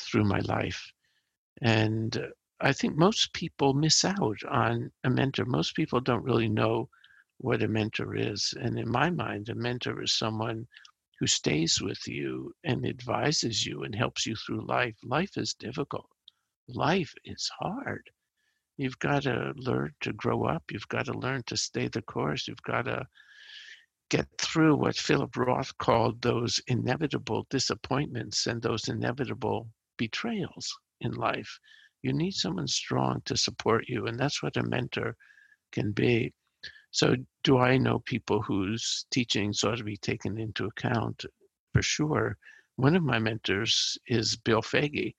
through 0.00 0.24
my 0.24 0.40
life. 0.40 0.92
And 1.62 2.16
I 2.60 2.72
think 2.72 2.96
most 2.96 3.32
people 3.32 3.74
miss 3.74 4.04
out 4.04 4.38
on 4.48 4.90
a 5.04 5.10
mentor. 5.10 5.44
Most 5.46 5.74
people 5.74 6.00
don't 6.00 6.24
really 6.24 6.48
know 6.48 6.88
what 7.40 7.62
a 7.62 7.68
mentor 7.68 8.14
is. 8.14 8.52
And 8.60 8.78
in 8.78 8.90
my 8.90 9.10
mind, 9.10 9.48
a 9.48 9.54
mentor 9.54 10.02
is 10.02 10.12
someone 10.12 10.66
who 11.18 11.26
stays 11.26 11.80
with 11.80 12.06
you 12.06 12.52
and 12.64 12.86
advises 12.86 13.66
you 13.66 13.82
and 13.82 13.94
helps 13.94 14.26
you 14.26 14.36
through 14.36 14.66
life. 14.66 14.96
Life 15.02 15.36
is 15.36 15.54
difficult, 15.54 16.08
life 16.68 17.14
is 17.24 17.50
hard. 17.58 18.10
You've 18.76 18.98
got 18.98 19.24
to 19.24 19.52
learn 19.56 19.94
to 20.00 20.12
grow 20.12 20.44
up. 20.44 20.64
You've 20.70 20.88
got 20.88 21.06
to 21.06 21.12
learn 21.12 21.42
to 21.46 21.56
stay 21.56 21.88
the 21.88 22.02
course. 22.02 22.48
You've 22.48 22.62
got 22.62 22.82
to 22.86 23.06
get 24.10 24.26
through 24.38 24.76
what 24.76 24.96
Philip 24.96 25.36
Roth 25.36 25.76
called 25.78 26.20
those 26.20 26.60
inevitable 26.66 27.46
disappointments 27.50 28.46
and 28.46 28.60
those 28.60 28.88
inevitable 28.88 29.68
betrayals 29.98 30.74
in 31.00 31.12
life. 31.12 31.58
You 32.02 32.12
need 32.12 32.32
someone 32.32 32.66
strong 32.66 33.22
to 33.26 33.36
support 33.36 33.84
you, 33.88 34.06
and 34.06 34.18
that's 34.18 34.42
what 34.42 34.56
a 34.56 34.62
mentor 34.62 35.16
can 35.72 35.92
be. 35.92 36.32
So, 36.90 37.16
do 37.42 37.58
I 37.58 37.78
know 37.78 38.00
people 38.00 38.42
whose 38.42 39.06
teachings 39.10 39.64
ought 39.64 39.78
to 39.78 39.84
be 39.84 39.96
taken 39.96 40.38
into 40.38 40.66
account? 40.66 41.24
For 41.72 41.82
sure. 41.82 42.36
One 42.76 42.96
of 42.96 43.02
my 43.02 43.18
mentors 43.18 43.98
is 44.06 44.36
Bill 44.36 44.62
Foege, 44.62 45.14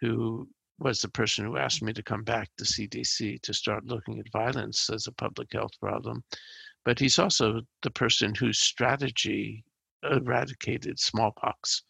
who 0.00 0.48
was 0.78 1.00
the 1.00 1.08
person 1.08 1.44
who 1.44 1.56
asked 1.56 1.82
me 1.82 1.92
to 1.92 2.02
come 2.02 2.24
back 2.24 2.50
to 2.58 2.64
CDC 2.64 3.40
to 3.42 3.54
start 3.54 3.84
looking 3.86 4.18
at 4.18 4.32
violence 4.32 4.90
as 4.90 5.06
a 5.06 5.12
public 5.12 5.52
health 5.52 5.72
problem 5.80 6.24
but 6.84 6.98
he's 6.98 7.18
also 7.18 7.62
the 7.82 7.90
person 7.90 8.34
whose 8.34 8.58
strategy 8.58 9.64
eradicated 10.02 10.98
smallpox 10.98 11.82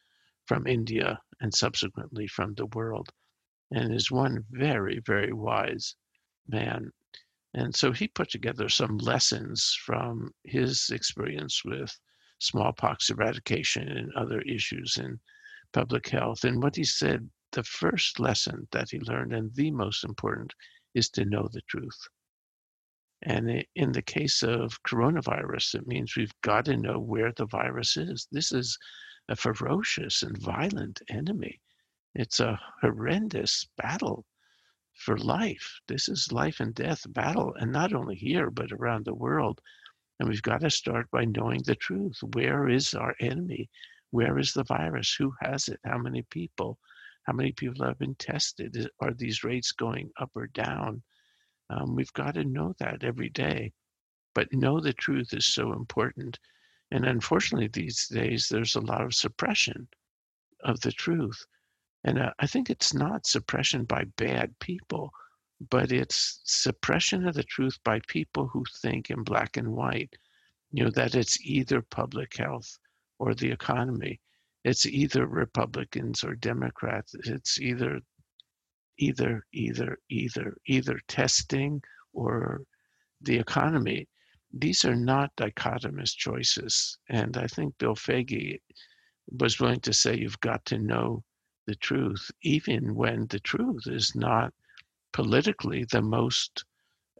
from 0.46 0.66
India 0.66 1.18
and 1.40 1.54
subsequently 1.54 2.26
from 2.26 2.54
the 2.54 2.66
world, 2.66 3.08
and 3.70 3.92
is 3.92 4.10
one 4.10 4.44
very, 4.50 5.00
very 5.06 5.32
wise 5.32 5.96
man. 6.46 6.92
And 7.54 7.74
so 7.74 7.92
he 7.92 8.08
put 8.08 8.30
together 8.30 8.68
some 8.68 8.96
lessons 8.96 9.76
from 9.84 10.32
his 10.44 10.88
experience 10.90 11.64
with 11.64 11.98
smallpox 12.38 13.10
eradication 13.10 13.88
and 13.88 14.12
other 14.14 14.40
issues 14.40 14.96
in 14.96 15.20
public 15.72 16.08
health. 16.08 16.44
And 16.44 16.62
what 16.62 16.76
he 16.76 16.84
said, 16.84 17.30
the 17.52 17.62
first 17.62 18.18
lesson 18.18 18.68
that 18.72 18.90
he 18.90 18.98
learned, 19.00 19.34
and 19.34 19.54
the 19.54 19.70
most 19.70 20.02
important, 20.02 20.54
is 20.94 21.10
to 21.10 21.26
know 21.26 21.48
the 21.52 21.60
truth. 21.68 22.08
And 23.22 23.64
in 23.76 23.92
the 23.92 24.02
case 24.02 24.42
of 24.42 24.82
coronavirus, 24.82 25.76
it 25.76 25.86
means 25.86 26.16
we've 26.16 26.40
got 26.42 26.64
to 26.64 26.76
know 26.76 26.98
where 26.98 27.32
the 27.32 27.46
virus 27.46 27.96
is. 27.96 28.26
This 28.32 28.50
is 28.50 28.78
a 29.28 29.36
ferocious 29.36 30.22
and 30.22 30.36
violent 30.38 31.00
enemy. 31.08 31.60
It's 32.14 32.40
a 32.40 32.58
horrendous 32.80 33.66
battle 33.76 34.24
for 34.94 35.16
life. 35.16 35.80
This 35.88 36.08
is 36.08 36.32
life 36.32 36.60
and 36.60 36.74
death 36.74 37.04
battle, 37.12 37.54
and 37.58 37.72
not 37.72 37.92
only 37.92 38.14
here, 38.14 38.50
but 38.50 38.72
around 38.72 39.04
the 39.04 39.14
world. 39.14 39.60
And 40.20 40.28
we've 40.28 40.42
got 40.42 40.60
to 40.60 40.70
start 40.70 41.10
by 41.10 41.24
knowing 41.24 41.62
the 41.64 41.74
truth. 41.74 42.18
Where 42.34 42.68
is 42.68 42.94
our 42.94 43.14
enemy? 43.20 43.68
Where 44.10 44.38
is 44.38 44.52
the 44.52 44.64
virus? 44.64 45.14
Who 45.14 45.32
has 45.40 45.68
it? 45.68 45.80
How 45.84 45.98
many 45.98 46.22
people? 46.22 46.78
How 47.24 47.32
many 47.32 47.52
people 47.52 47.84
have 47.84 47.98
been 47.98 48.14
tested? 48.16 48.88
Are 49.00 49.14
these 49.14 49.44
rates 49.44 49.72
going 49.72 50.10
up 50.20 50.30
or 50.34 50.48
down? 50.48 51.02
Um, 51.70 51.96
we've 51.96 52.12
got 52.12 52.34
to 52.34 52.44
know 52.44 52.74
that 52.78 53.02
every 53.02 53.30
day. 53.30 53.72
But 54.34 54.52
know 54.52 54.80
the 54.80 54.92
truth 54.92 55.32
is 55.32 55.46
so 55.46 55.72
important. 55.72 56.38
And 56.90 57.06
unfortunately, 57.06 57.68
these 57.68 58.06
days, 58.08 58.48
there's 58.48 58.76
a 58.76 58.80
lot 58.80 59.02
of 59.02 59.14
suppression 59.14 59.88
of 60.64 60.80
the 60.80 60.92
truth. 60.92 61.44
And 62.04 62.18
uh, 62.18 62.32
I 62.38 62.46
think 62.46 62.68
it's 62.68 62.92
not 62.92 63.26
suppression 63.26 63.84
by 63.84 64.04
bad 64.16 64.58
people, 64.58 65.12
but 65.70 65.92
it's 65.92 66.40
suppression 66.44 67.26
of 67.28 67.34
the 67.34 67.44
truth 67.44 67.78
by 67.84 68.00
people 68.08 68.48
who 68.48 68.64
think 68.80 69.10
in 69.10 69.22
black 69.22 69.56
and 69.56 69.68
white, 69.68 70.12
you 70.72 70.84
know, 70.84 70.90
that 70.90 71.14
it's 71.14 71.40
either 71.42 71.82
public 71.82 72.36
health 72.36 72.78
or 73.18 73.34
the 73.34 73.50
economy. 73.50 74.20
It's 74.64 74.86
either 74.86 75.26
Republicans 75.26 76.24
or 76.24 76.34
Democrats. 76.34 77.14
It's 77.24 77.60
either 77.60 78.00
either, 78.98 79.44
either, 79.52 79.98
either, 80.10 80.56
either 80.66 81.00
testing 81.08 81.82
or 82.12 82.62
the 83.20 83.38
economy. 83.38 84.06
These 84.52 84.84
are 84.84 84.94
not 84.94 85.34
dichotomous 85.36 86.14
choices. 86.14 86.98
And 87.08 87.36
I 87.36 87.46
think 87.46 87.78
Bill 87.78 87.94
Foege 87.94 88.60
was 89.30 89.58
willing 89.58 89.80
to 89.80 89.92
say 89.92 90.16
you've 90.16 90.40
got 90.40 90.64
to 90.66 90.78
know 90.78 91.24
the 91.66 91.74
truth, 91.76 92.30
even 92.42 92.94
when 92.94 93.26
the 93.26 93.40
truth 93.40 93.86
is 93.86 94.14
not 94.14 94.52
politically 95.12 95.84
the 95.84 96.02
most 96.02 96.64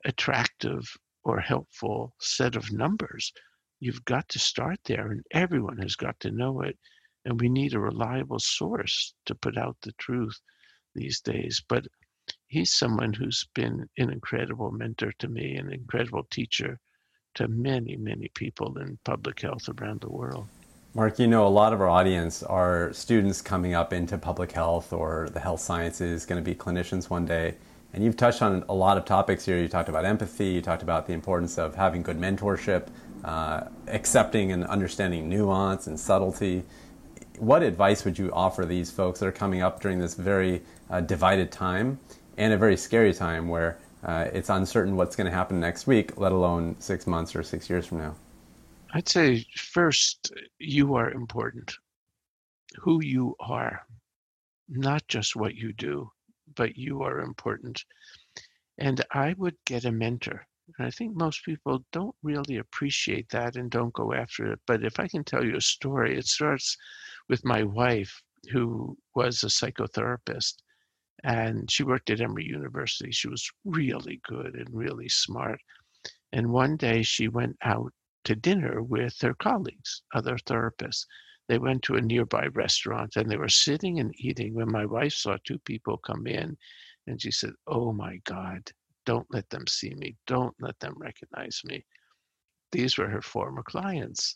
attractive 0.05 0.97
or 1.25 1.39
helpful 1.41 2.15
set 2.19 2.57
of 2.57 2.73
numbers. 2.73 3.33
You've 3.81 4.05
got 4.05 4.29
to 4.31 4.39
start 4.39 4.79
there, 4.85 5.11
and 5.11 5.25
everyone 5.31 5.79
has 5.79 5.97
got 5.97 6.19
to 6.21 6.31
know 6.31 6.63
it. 6.63 6.79
And 7.25 7.41
we 7.41 7.49
need 7.49 7.75
a 7.75 7.81
reliable 7.81 8.41
source 8.41 9.15
to 9.27 9.35
put 9.35 9.57
out 9.57 9.77
the 9.83 9.93
truth 9.93 10.41
these 10.95 11.21
days. 11.21 11.63
But 11.69 11.87
he's 12.49 12.73
someone 12.73 13.13
who's 13.13 13.47
been 13.55 13.89
an 13.99 14.11
incredible 14.11 14.73
mentor 14.73 15.13
to 15.21 15.29
me, 15.29 15.57
an 15.57 15.73
incredible 15.73 16.27
teacher 16.31 16.79
to 17.35 17.49
many, 17.49 17.97
many 17.97 18.29
people 18.35 18.77
in 18.79 18.99
public 19.05 19.41
health 19.41 19.69
around 19.69 20.01
the 20.01 20.11
world. 20.11 20.49
Mark, 20.95 21.19
you 21.19 21.27
know, 21.27 21.47
a 21.47 21.49
lot 21.49 21.73
of 21.73 21.81
our 21.81 21.89
audience 21.89 22.43
are 22.43 22.93
students 22.93 23.41
coming 23.41 23.73
up 23.73 23.95
into 23.95 24.19
public 24.19 24.53
health 24.53 24.93
or 24.93 25.31
the 25.33 25.41
health 25.41 25.61
sciences, 25.61 26.27
going 26.27 26.43
to 26.43 26.45
be 26.45 26.55
clinicians 26.55 27.09
one 27.09 27.25
day. 27.25 27.55
And 27.95 28.05
you've 28.05 28.19
touched 28.19 28.43
on 28.43 28.63
a 28.69 28.75
lot 28.75 28.99
of 28.99 29.07
topics 29.07 29.47
here. 29.47 29.59
You 29.59 29.69
talked 29.69 29.89
about 29.89 30.05
empathy, 30.05 30.49
you 30.49 30.61
talked 30.61 30.83
about 30.83 31.07
the 31.07 31.15
importance 31.15 31.57
of 31.57 31.75
having 31.77 32.03
good 32.03 32.19
mentorship, 32.19 32.89
uh, 33.25 33.69
accepting 33.87 34.53
and 34.53 34.65
understanding 34.67 35.31
nuance 35.31 35.87
and 35.87 35.99
subtlety. 35.99 36.63
What 37.39 37.63
advice 37.63 38.05
would 38.05 38.19
you 38.19 38.31
offer 38.31 38.67
these 38.67 38.91
folks 38.91 39.21
that 39.21 39.27
are 39.27 39.33
coming 39.33 39.63
up 39.63 39.81
during 39.81 39.99
this 39.99 40.13
very 40.13 40.61
uh, 40.91 41.01
divided 41.01 41.51
time 41.51 42.01
and 42.37 42.53
a 42.53 42.59
very 42.59 42.77
scary 42.77 43.15
time 43.15 43.49
where 43.49 43.79
uh, 44.05 44.27
it's 44.35 44.51
uncertain 44.51 44.97
what's 44.97 45.17
going 45.17 45.25
to 45.25 45.35
happen 45.35 45.59
next 45.59 45.87
week, 45.87 46.19
let 46.19 46.33
alone 46.33 46.77
six 46.81 47.07
months 47.07 47.35
or 47.35 47.43
six 47.43 47.71
years 47.71 47.87
from 47.87 47.97
now? 47.97 48.15
I'd 48.95 49.09
say 49.09 49.47
first, 49.57 50.33
you 50.59 50.95
are 50.97 51.11
important. 51.11 51.75
Who 52.77 53.03
you 53.03 53.35
are, 53.41 53.87
not 54.69 55.09
just 55.09 55.35
what 55.35 55.55
you 55.55 55.73
do, 55.73 56.11
but 56.55 56.77
you 56.77 57.03
are 57.03 57.21
important. 57.21 57.85
And 58.77 59.03
I 59.11 59.35
would 59.39 59.57
get 59.65 59.87
a 59.87 59.93
mentor. 59.93 60.47
And 60.77 60.87
I 60.87 60.91
think 60.91 61.17
most 61.17 61.43
people 61.45 61.85
don't 61.93 62.15
really 62.23 62.59
appreciate 62.59 63.31
that 63.31 63.57
and 63.57 63.71
don't 63.71 63.95
go 63.95 64.13
after 64.13 64.53
it. 64.53 64.61
But 64.67 64.85
if 64.85 65.01
I 65.01 65.09
can 65.09 65.25
tell 65.25 65.43
you 65.45 65.57
a 65.57 65.61
story, 65.61 66.19
it 66.19 66.27
starts 66.27 66.77
with 67.31 67.47
my 67.47 67.63
wife, 67.63 68.23
who 68.51 68.99
was 69.15 69.43
a 69.43 69.47
psychotherapist. 69.47 70.57
And 71.25 71.71
she 71.71 71.83
worked 71.83 72.11
at 72.11 72.21
Emory 72.21 72.45
University. 72.45 73.11
She 73.11 73.29
was 73.29 73.51
really 73.65 74.21
good 74.29 74.55
and 74.55 74.69
really 74.71 75.09
smart. 75.09 75.61
And 76.33 76.53
one 76.53 76.77
day 76.77 77.03
she 77.03 77.29
went 77.29 77.57
out 77.63 77.93
to 78.25 78.35
dinner 78.35 78.83
with 78.83 79.19
their 79.19 79.35
colleagues, 79.35 80.03
other 80.15 80.37
therapists. 80.37 81.07
They 81.49 81.59
went 81.59 81.83
to 81.85 81.97
a 81.97 82.01
nearby 82.01 82.47
restaurant 82.47 83.17
and 83.17 83.29
they 83.31 83.37
were 83.37 83.49
sitting 83.49 83.99
and 84.01 84.15
eating 84.17 84.55
when 84.55 84.71
my 84.71 84.87
wife 84.87 85.13
saw 85.13 85.37
two 85.45 85.59
people 85.61 85.99
come 85.99 86.27
in 86.27 86.57
and 87.07 87.21
she 87.21 87.31
said, 87.31 87.53
Oh 87.67 87.93
my 87.93 88.21
God, 88.25 88.71
don't 89.05 89.27
let 89.31 89.49
them 89.51 89.67
see 89.67 89.95
me. 89.95 90.17
Don't 90.27 90.55
let 90.61 90.79
them 90.81 90.95
recognize 90.97 91.61
me. 91.65 91.85
These 92.71 92.97
were 92.97 93.09
her 93.09 93.23
former 93.23 93.63
clients. 93.63 94.35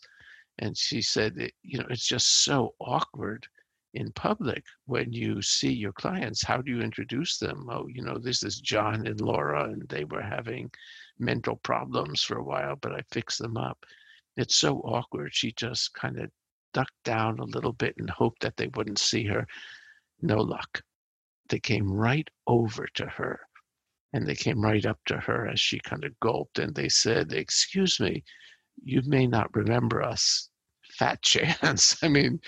And 0.59 0.77
she 0.77 1.01
said, 1.01 1.51
You 1.63 1.79
know, 1.79 1.87
it's 1.89 2.07
just 2.07 2.43
so 2.43 2.75
awkward 2.79 3.47
in 3.93 4.11
public 4.11 4.63
when 4.85 5.11
you 5.13 5.41
see 5.41 5.71
your 5.71 5.93
clients. 5.93 6.43
How 6.43 6.61
do 6.61 6.71
you 6.71 6.81
introduce 6.81 7.37
them? 7.37 7.67
Oh, 7.71 7.87
you 7.87 8.01
know, 8.01 8.17
this 8.17 8.43
is 8.43 8.59
John 8.59 9.07
and 9.07 9.21
Laura, 9.21 9.65
and 9.65 9.87
they 9.87 10.03
were 10.03 10.21
having 10.21 10.69
mental 11.19 11.57
problems 11.57 12.21
for 12.21 12.37
a 12.37 12.43
while, 12.43 12.75
but 12.75 12.93
I 12.93 13.01
fixed 13.11 13.39
them 13.39 13.57
up. 13.57 13.85
It's 14.35 14.55
so 14.55 14.77
awkward. 14.79 15.33
She 15.33 15.51
just 15.53 15.93
kind 15.93 16.19
of 16.19 16.29
ducked 16.73 17.03
down 17.03 17.39
a 17.39 17.45
little 17.45 17.73
bit 17.73 17.95
and 17.97 18.09
hoped 18.09 18.41
that 18.41 18.57
they 18.57 18.67
wouldn't 18.67 18.99
see 18.99 19.25
her. 19.25 19.47
No 20.21 20.37
luck. 20.37 20.81
They 21.49 21.59
came 21.59 21.91
right 21.91 22.27
over 22.45 22.87
to 22.95 23.05
her 23.07 23.39
and 24.13 24.27
they 24.27 24.35
came 24.35 24.61
right 24.61 24.85
up 24.85 24.99
to 25.05 25.17
her 25.17 25.47
as 25.47 25.59
she 25.59 25.79
kind 25.79 26.03
of 26.03 26.19
gulped 26.19 26.59
and 26.59 26.73
they 26.75 26.89
said, 26.89 27.33
Excuse 27.33 27.99
me, 27.99 28.23
you 28.83 29.01
may 29.05 29.27
not 29.27 29.53
remember 29.55 30.01
us. 30.01 30.49
Fat 30.97 31.21
chance. 31.23 32.01
I 32.03 32.07
mean, 32.07 32.39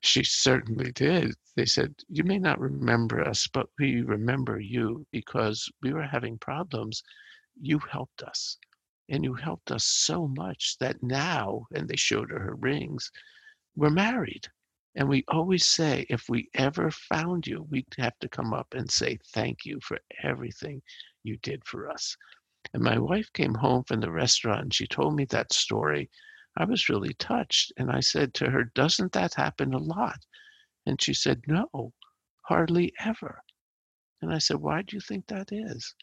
she 0.00 0.24
certainly 0.24 0.92
did. 0.92 1.34
They 1.56 1.66
said, 1.66 1.94
You 2.08 2.24
may 2.24 2.38
not 2.38 2.60
remember 2.60 3.20
us, 3.20 3.46
but 3.52 3.68
we 3.78 4.02
remember 4.02 4.58
you 4.58 5.06
because 5.12 5.68
we 5.82 5.92
were 5.92 6.02
having 6.02 6.38
problems 6.38 7.02
you 7.60 7.78
helped 7.78 8.22
us. 8.22 8.58
And 9.08 9.22
you 9.22 9.34
helped 9.34 9.70
us 9.70 9.84
so 9.84 10.28
much 10.28 10.76
that 10.78 11.02
now, 11.02 11.66
and 11.74 11.88
they 11.88 11.96
showed 11.96 12.30
her 12.30 12.38
her 12.38 12.54
rings, 12.54 13.10
we're 13.76 13.90
married. 13.90 14.46
And 14.96 15.08
we 15.08 15.24
always 15.28 15.66
say, 15.66 16.06
if 16.08 16.28
we 16.28 16.48
ever 16.54 16.90
found 16.90 17.46
you, 17.46 17.66
we'd 17.70 17.86
have 17.98 18.18
to 18.20 18.28
come 18.28 18.54
up 18.54 18.68
and 18.74 18.90
say, 18.90 19.18
thank 19.32 19.64
you 19.64 19.78
for 19.82 19.98
everything 20.22 20.80
you 21.22 21.36
did 21.38 21.64
for 21.66 21.90
us. 21.90 22.16
And 22.72 22.82
my 22.82 22.98
wife 22.98 23.30
came 23.32 23.54
home 23.54 23.84
from 23.84 24.00
the 24.00 24.10
restaurant 24.10 24.62
and 24.62 24.74
she 24.74 24.86
told 24.86 25.14
me 25.14 25.26
that 25.26 25.52
story. 25.52 26.08
I 26.56 26.64
was 26.64 26.88
really 26.88 27.14
touched. 27.14 27.72
And 27.76 27.90
I 27.90 28.00
said 28.00 28.32
to 28.34 28.50
her, 28.50 28.64
Doesn't 28.74 29.12
that 29.12 29.34
happen 29.34 29.74
a 29.74 29.78
lot? 29.78 30.24
And 30.86 31.00
she 31.00 31.12
said, 31.12 31.42
No, 31.46 31.92
hardly 32.42 32.92
ever. 32.98 33.42
And 34.22 34.32
I 34.32 34.38
said, 34.38 34.56
Why 34.56 34.82
do 34.82 34.96
you 34.96 35.00
think 35.00 35.26
that 35.26 35.52
is? 35.52 35.94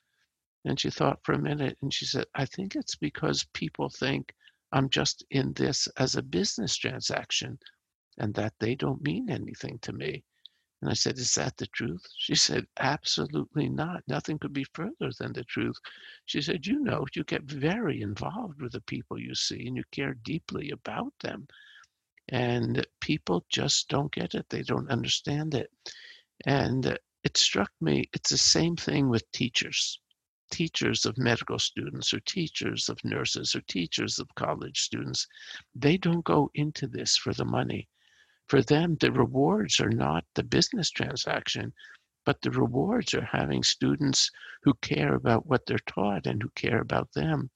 And 0.63 0.79
she 0.79 0.91
thought 0.91 1.23
for 1.23 1.33
a 1.33 1.39
minute 1.39 1.77
and 1.81 1.93
she 1.93 2.05
said, 2.05 2.27
I 2.35 2.45
think 2.45 2.75
it's 2.75 2.95
because 2.95 3.45
people 3.53 3.89
think 3.89 4.35
I'm 4.71 4.89
just 4.89 5.25
in 5.31 5.53
this 5.53 5.87
as 5.97 6.15
a 6.15 6.21
business 6.21 6.77
transaction 6.77 7.59
and 8.19 8.35
that 8.35 8.53
they 8.59 8.75
don't 8.75 9.03
mean 9.03 9.29
anything 9.29 9.79
to 9.79 9.93
me. 9.93 10.23
And 10.81 10.91
I 10.91 10.93
said, 10.93 11.17
Is 11.17 11.33
that 11.35 11.57
the 11.57 11.67
truth? 11.67 12.05
She 12.17 12.35
said, 12.35 12.67
Absolutely 12.79 13.69
not. 13.69 14.03
Nothing 14.07 14.39
could 14.39 14.53
be 14.53 14.65
further 14.73 15.11
than 15.19 15.33
the 15.33 15.43
truth. 15.45 15.77
She 16.25 16.41
said, 16.41 16.67
You 16.67 16.79
know, 16.79 17.05
you 17.15 17.23
get 17.23 17.43
very 17.43 18.01
involved 18.01 18.61
with 18.61 18.73
the 18.73 18.81
people 18.81 19.19
you 19.19 19.35
see 19.35 19.67
and 19.67 19.77
you 19.77 19.83
care 19.91 20.13
deeply 20.13 20.71
about 20.71 21.13
them. 21.21 21.47
And 22.29 22.85
people 23.01 23.45
just 23.49 23.89
don't 23.89 24.13
get 24.13 24.35
it, 24.35 24.49
they 24.49 24.63
don't 24.63 24.91
understand 24.91 25.55
it. 25.55 25.71
And 26.45 26.99
it 27.23 27.37
struck 27.37 27.71
me, 27.81 28.09
it's 28.13 28.31
the 28.31 28.37
same 28.37 28.75
thing 28.75 29.09
with 29.09 29.31
teachers 29.31 30.00
teachers 30.51 31.05
of 31.05 31.17
medical 31.17 31.57
students 31.57 32.13
or 32.13 32.19
teachers 32.21 32.89
of 32.89 33.03
nurses 33.03 33.55
or 33.55 33.61
teachers 33.61 34.19
of 34.19 34.35
college 34.35 34.81
students, 34.81 35.25
they 35.73 35.97
don't 35.97 36.23
go 36.23 36.51
into 36.53 36.85
this 36.87 37.17
for 37.17 37.33
the 37.33 37.45
money. 37.45 37.87
For 38.47 38.61
them, 38.61 38.97
the 38.99 39.11
rewards 39.11 39.79
are 39.79 39.89
not 39.89 40.25
the 40.35 40.43
business 40.43 40.91
transaction, 40.91 41.73
but 42.25 42.41
the 42.41 42.51
rewards 42.51 43.13
are 43.13 43.25
having 43.25 43.63
students 43.63 44.29
who 44.63 44.73
care 44.75 45.15
about 45.15 45.47
what 45.47 45.65
they're 45.65 45.79
taught 45.87 46.27
and 46.27 46.43
who 46.43 46.49
care 46.55 46.81
about 46.81 47.11
them. 47.13 47.49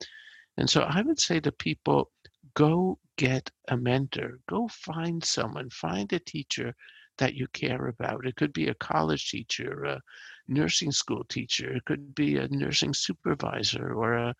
And 0.58 0.70
so 0.70 0.82
I 0.82 1.02
would 1.02 1.20
say 1.20 1.40
to 1.42 1.52
people, 1.52 2.12
go 2.56 2.98
get 3.18 3.52
a 3.68 3.78
mentor, 3.78 4.40
go 4.50 4.68
find 4.70 5.24
someone, 5.24 5.70
find 5.70 6.12
a 6.14 6.20
teacher 6.20 6.74
that 7.18 7.36
you 7.36 7.48
care 7.50 7.88
about. 7.88 8.26
It 8.26 8.36
could 8.36 8.54
be 8.54 8.68
a 8.68 8.76
college 8.76 9.30
teacher, 9.30 9.84
a 9.84 10.02
nursing 10.48 10.92
school 10.92 11.24
teacher, 11.26 11.72
it 11.74 11.86
could 11.86 12.14
be 12.16 12.38
a 12.38 12.48
nursing 12.48 12.94
supervisor 12.94 13.94
or 13.94 14.14
a 14.14 14.36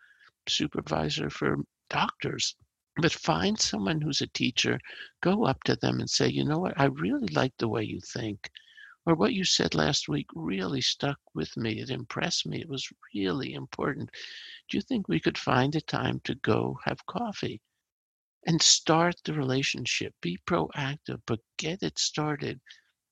supervisor 0.48 1.30
for 1.30 1.58
doctors. 1.88 2.56
But 2.96 3.12
find 3.12 3.58
someone 3.58 4.00
who's 4.00 4.20
a 4.20 4.26
teacher, 4.26 4.78
go 5.20 5.44
up 5.44 5.62
to 5.64 5.76
them 5.76 6.00
and 6.00 6.08
say, 6.10 6.28
you 6.28 6.44
know 6.44 6.58
what, 6.58 6.78
I 6.80 6.84
really 6.86 7.28
like 7.28 7.54
the 7.58 7.68
way 7.68 7.84
you 7.84 8.00
think. 8.00 8.50
Or 9.06 9.14
what 9.14 9.34
you 9.34 9.44
said 9.44 9.74
last 9.74 10.08
week 10.08 10.26
really 10.34 10.80
stuck 10.82 11.18
with 11.34 11.56
me. 11.56 11.80
It 11.80 11.90
impressed 11.90 12.46
me. 12.46 12.60
It 12.60 12.68
was 12.68 12.90
really 13.14 13.54
important. 13.54 14.10
Do 14.68 14.76
you 14.76 14.82
think 14.82 15.08
we 15.08 15.20
could 15.20 15.38
find 15.38 15.74
a 15.74 15.80
time 15.80 16.20
to 16.24 16.34
go 16.34 16.78
have 16.84 17.06
coffee? 17.06 17.60
and 18.46 18.62
start 18.62 19.16
the 19.24 19.34
relationship. 19.34 20.14
Be 20.22 20.38
proactive, 20.46 21.20
but 21.26 21.40
get 21.58 21.82
it 21.82 21.98
started 21.98 22.60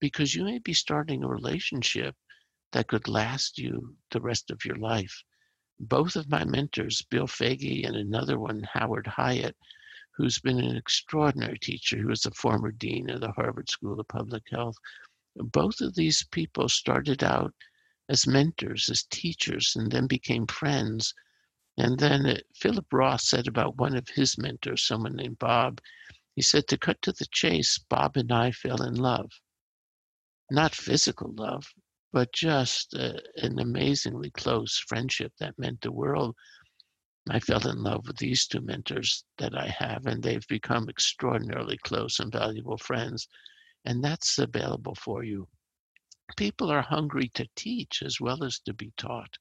because 0.01 0.35
you 0.35 0.45
may 0.45 0.59
be 0.59 0.73
starting 0.73 1.23
a 1.23 1.29
relationship 1.29 2.17
that 2.75 2.89
could 2.89 3.09
last 3.09 3.57
you 3.57 3.97
the 4.11 4.21
rest 4.21 4.51
of 4.51 4.63
your 4.67 4.77
life. 4.77 5.25
Both 5.81 6.17
of 6.17 6.29
my 6.29 6.45
mentors, 6.45 7.01
Bill 7.01 7.27
Foege 7.27 7.87
and 7.87 7.97
another 7.97 8.39
one, 8.39 8.69
Howard 8.75 9.07
Hiatt, 9.07 9.57
who's 10.17 10.39
been 10.39 10.61
an 10.61 10.77
extraordinary 10.77 11.59
teacher, 11.59 11.97
who 11.97 12.09
was 12.09 12.27
a 12.27 12.31
former 12.33 12.71
dean 12.71 13.09
of 13.09 13.23
the 13.23 13.33
Harvard 13.33 13.71
School 13.71 13.99
of 13.99 14.07
Public 14.09 14.43
Health, 14.51 14.77
both 15.35 15.81
of 15.81 15.95
these 15.95 16.23
people 16.31 16.69
started 16.69 17.25
out 17.25 17.55
as 18.11 18.27
mentors, 18.27 18.91
as 18.91 19.05
teachers, 19.05 19.75
and 19.75 19.91
then 19.91 20.07
became 20.07 20.47
friends 20.47 21.15
and 21.77 21.99
then 21.99 22.27
uh, 22.27 22.39
Philip 22.55 22.87
Roth 22.93 23.23
said 23.23 23.49
about 23.49 23.77
one 23.77 23.97
of 23.97 24.09
his 24.09 24.39
mentors, 24.39 24.87
someone 24.87 25.17
named 25.17 25.41
Bob, 25.41 25.81
he 26.37 26.43
said, 26.43 26.69
to 26.69 26.79
cut 26.79 27.03
to 27.03 27.13
the 27.13 27.27
chase, 27.27 27.79
Bob 27.79 28.17
and 28.17 28.31
I 28.31 28.53
fell 28.53 28.83
in 28.83 28.95
love. 28.95 29.31
Not 30.51 30.75
physical 30.75 31.33
love, 31.33 31.73
but 32.15 32.33
just 32.33 32.95
uh, 32.95 33.19
an 33.37 33.59
amazingly 33.59 34.31
close 34.31 34.79
friendship 34.79 35.33
that 35.41 35.59
meant 35.59 35.83
the 35.83 35.93
world. 35.93 36.37
I 37.29 37.41
fell 37.41 37.69
in 37.69 37.83
love 37.83 38.07
with 38.07 38.17
these 38.19 38.47
two 38.47 38.61
mentors 38.61 39.25
that 39.39 39.59
I 39.59 39.67
have, 39.67 40.07
and 40.07 40.23
they've 40.23 40.47
become 40.49 40.89
extraordinarily 40.89 41.77
close 41.79 42.21
and 42.21 42.33
valuable 42.33 42.79
friends. 42.79 43.29
And 43.85 44.03
that's 44.03 44.39
available 44.39 44.95
for 44.95 45.25
you. 45.25 45.49
People 46.37 46.71
are 46.71 46.83
hungry 46.83 47.29
to 47.35 47.49
teach 47.57 48.03
as 48.03 48.21
well 48.21 48.45
as 48.45 48.61
to 48.61 48.73
be 48.73 48.93
taught 48.97 49.37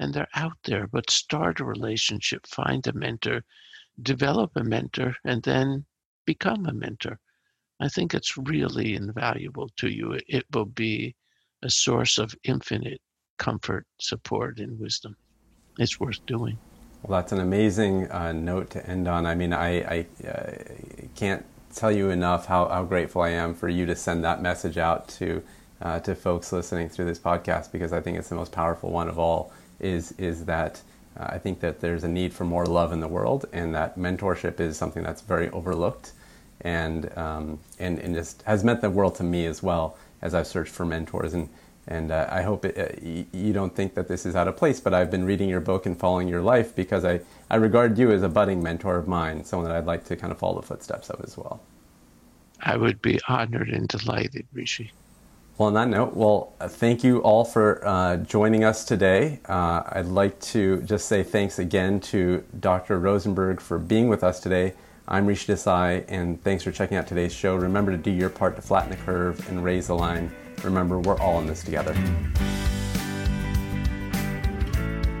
and 0.00 0.14
they're 0.14 0.28
out 0.34 0.56
there, 0.64 0.86
but 0.86 1.10
start 1.10 1.60
a 1.60 1.64
relationship, 1.64 2.46
find 2.46 2.86
a 2.86 2.92
mentor, 2.94 3.44
develop 4.02 4.50
a 4.56 4.64
mentor, 4.64 5.14
and 5.24 5.42
then 5.42 5.84
become 6.26 6.66
a 6.66 6.72
mentor. 6.72 7.18
I 7.80 7.88
think 7.88 8.14
it's 8.14 8.36
really 8.38 8.94
invaluable 8.94 9.68
to 9.76 9.88
you. 9.88 10.18
It 10.26 10.46
will 10.52 10.66
be 10.66 11.14
a 11.62 11.70
source 11.70 12.18
of 12.18 12.34
infinite 12.44 13.00
comfort, 13.38 13.86
support, 14.00 14.58
and 14.58 14.78
wisdom. 14.78 15.16
It's 15.78 15.98
worth 15.98 16.24
doing. 16.26 16.58
Well, 17.02 17.18
that's 17.18 17.32
an 17.32 17.40
amazing 17.40 18.10
uh, 18.10 18.32
note 18.32 18.70
to 18.70 18.86
end 18.86 19.08
on. 19.08 19.24
I 19.24 19.34
mean, 19.34 19.52
I, 19.52 19.80
I 19.80 20.06
uh, 20.28 20.52
can't 21.16 21.44
tell 21.74 21.90
you 21.90 22.10
enough 22.10 22.46
how, 22.46 22.68
how 22.68 22.84
grateful 22.84 23.22
I 23.22 23.30
am 23.30 23.54
for 23.54 23.68
you 23.68 23.86
to 23.86 23.96
send 23.96 24.22
that 24.24 24.42
message 24.42 24.76
out 24.78 25.08
to 25.20 25.42
uh, 25.82 25.98
to 26.00 26.14
folks 26.14 26.52
listening 26.52 26.90
through 26.90 27.06
this 27.06 27.18
podcast 27.18 27.72
because 27.72 27.90
I 27.94 28.00
think 28.00 28.18
it's 28.18 28.28
the 28.28 28.34
most 28.34 28.52
powerful 28.52 28.90
one 28.90 29.08
of 29.08 29.18
all. 29.18 29.50
Is 29.78 30.12
is 30.18 30.44
that 30.44 30.82
uh, 31.18 31.28
I 31.30 31.38
think 31.38 31.60
that 31.60 31.80
there's 31.80 32.04
a 32.04 32.08
need 32.08 32.34
for 32.34 32.44
more 32.44 32.66
love 32.66 32.92
in 32.92 33.00
the 33.00 33.08
world, 33.08 33.46
and 33.54 33.74
that 33.74 33.98
mentorship 33.98 34.60
is 34.60 34.76
something 34.76 35.02
that's 35.02 35.22
very 35.22 35.48
overlooked, 35.50 36.12
and 36.60 37.16
um, 37.16 37.60
and 37.78 37.98
and 37.98 38.14
just 38.14 38.42
has 38.42 38.62
meant 38.62 38.82
the 38.82 38.90
world 38.90 39.14
to 39.14 39.22
me 39.22 39.46
as 39.46 39.62
well 39.62 39.96
as 40.22 40.34
I've 40.34 40.46
searched 40.46 40.72
for 40.72 40.84
mentors 40.84 41.34
and. 41.34 41.48
And 41.86 42.12
uh, 42.12 42.28
I 42.30 42.42
hope 42.42 42.66
it, 42.66 42.78
uh, 42.78 43.26
you 43.32 43.52
don't 43.52 43.74
think 43.74 43.94
that 43.94 44.06
this 44.06 44.24
is 44.24 44.36
out 44.36 44.46
of 44.46 44.56
place, 44.56 44.78
but 44.78 44.94
I've 44.94 45.10
been 45.10 45.24
reading 45.24 45.48
your 45.48 45.60
book 45.60 45.86
and 45.86 45.98
following 45.98 46.28
your 46.28 46.42
life 46.42 46.76
because 46.76 47.04
I, 47.04 47.20
I 47.48 47.56
regard 47.56 47.98
you 47.98 48.12
as 48.12 48.22
a 48.22 48.28
budding 48.28 48.62
mentor 48.62 48.96
of 48.96 49.08
mine, 49.08 49.44
someone 49.44 49.68
that 49.68 49.76
I'd 49.76 49.86
like 49.86 50.04
to 50.04 50.14
kind 50.14 50.30
of 50.30 50.38
follow 50.38 50.60
the 50.60 50.66
footsteps 50.66 51.08
of 51.08 51.24
as 51.24 51.36
well. 51.36 51.60
I 52.62 52.76
would 52.76 53.00
be 53.00 53.18
honored 53.26 53.70
and 53.70 53.88
delighted, 53.88 54.46
Rishi. 54.52 54.92
Well, 55.56 55.66
on 55.68 55.74
that 55.74 55.88
note, 55.88 56.14
well, 56.14 56.54
uh, 56.60 56.68
thank 56.68 57.04
you 57.04 57.18
all 57.18 57.44
for 57.44 57.86
uh, 57.86 58.16
joining 58.18 58.64
us 58.64 58.84
today. 58.84 59.40
Uh, 59.46 59.82
I'd 59.86 60.06
like 60.06 60.40
to 60.40 60.80
just 60.82 61.06
say 61.06 61.22
thanks 61.22 61.58
again 61.58 62.00
to 62.00 62.44
Dr. 62.58 62.98
Rosenberg 62.98 63.60
for 63.60 63.78
being 63.78 64.08
with 64.08 64.24
us 64.24 64.40
today. 64.40 64.74
I'm 65.10 65.26
Rishi 65.26 65.52
Desai, 65.52 66.04
and 66.06 66.40
thanks 66.44 66.62
for 66.62 66.70
checking 66.70 66.96
out 66.96 67.08
today's 67.08 67.34
show. 67.34 67.56
Remember 67.56 67.90
to 67.90 67.98
do 67.98 68.12
your 68.12 68.30
part 68.30 68.54
to 68.54 68.62
flatten 68.62 68.90
the 68.90 68.96
curve 68.96 69.46
and 69.48 69.64
raise 69.64 69.88
the 69.88 69.96
line. 69.96 70.30
Remember, 70.62 71.00
we're 71.00 71.18
all 71.18 71.40
in 71.40 71.46
this 71.48 71.64
together. 71.64 71.94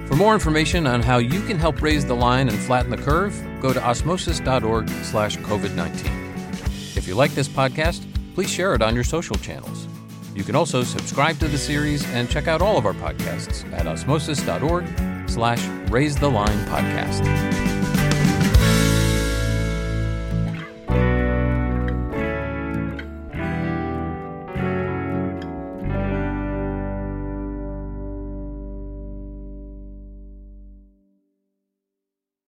For 0.06 0.14
more 0.14 0.34
information 0.34 0.86
on 0.86 1.02
how 1.02 1.18
you 1.18 1.40
can 1.42 1.58
help 1.58 1.82
raise 1.82 2.06
the 2.06 2.14
line 2.14 2.48
and 2.48 2.56
flatten 2.56 2.90
the 2.90 2.98
curve, 2.98 3.36
go 3.60 3.72
to 3.72 3.84
osmosis.org 3.84 4.88
slash 4.88 5.36
COVID-19. 5.38 6.96
If 6.96 7.08
you 7.08 7.16
like 7.16 7.32
this 7.32 7.48
podcast, 7.48 8.06
please 8.34 8.50
share 8.50 8.76
it 8.76 8.82
on 8.82 8.94
your 8.94 9.04
social 9.04 9.36
channels. 9.36 9.88
You 10.36 10.44
can 10.44 10.54
also 10.54 10.84
subscribe 10.84 11.40
to 11.40 11.48
the 11.48 11.58
series 11.58 12.04
and 12.12 12.30
check 12.30 12.46
out 12.46 12.62
all 12.62 12.78
of 12.78 12.86
our 12.86 12.94
podcasts 12.94 13.70
at 13.72 13.88
osmosis.org 13.88 15.28
slash 15.28 15.66
raise 15.90 16.14
the 16.14 16.30
line 16.30 16.64
podcast. 16.66 17.69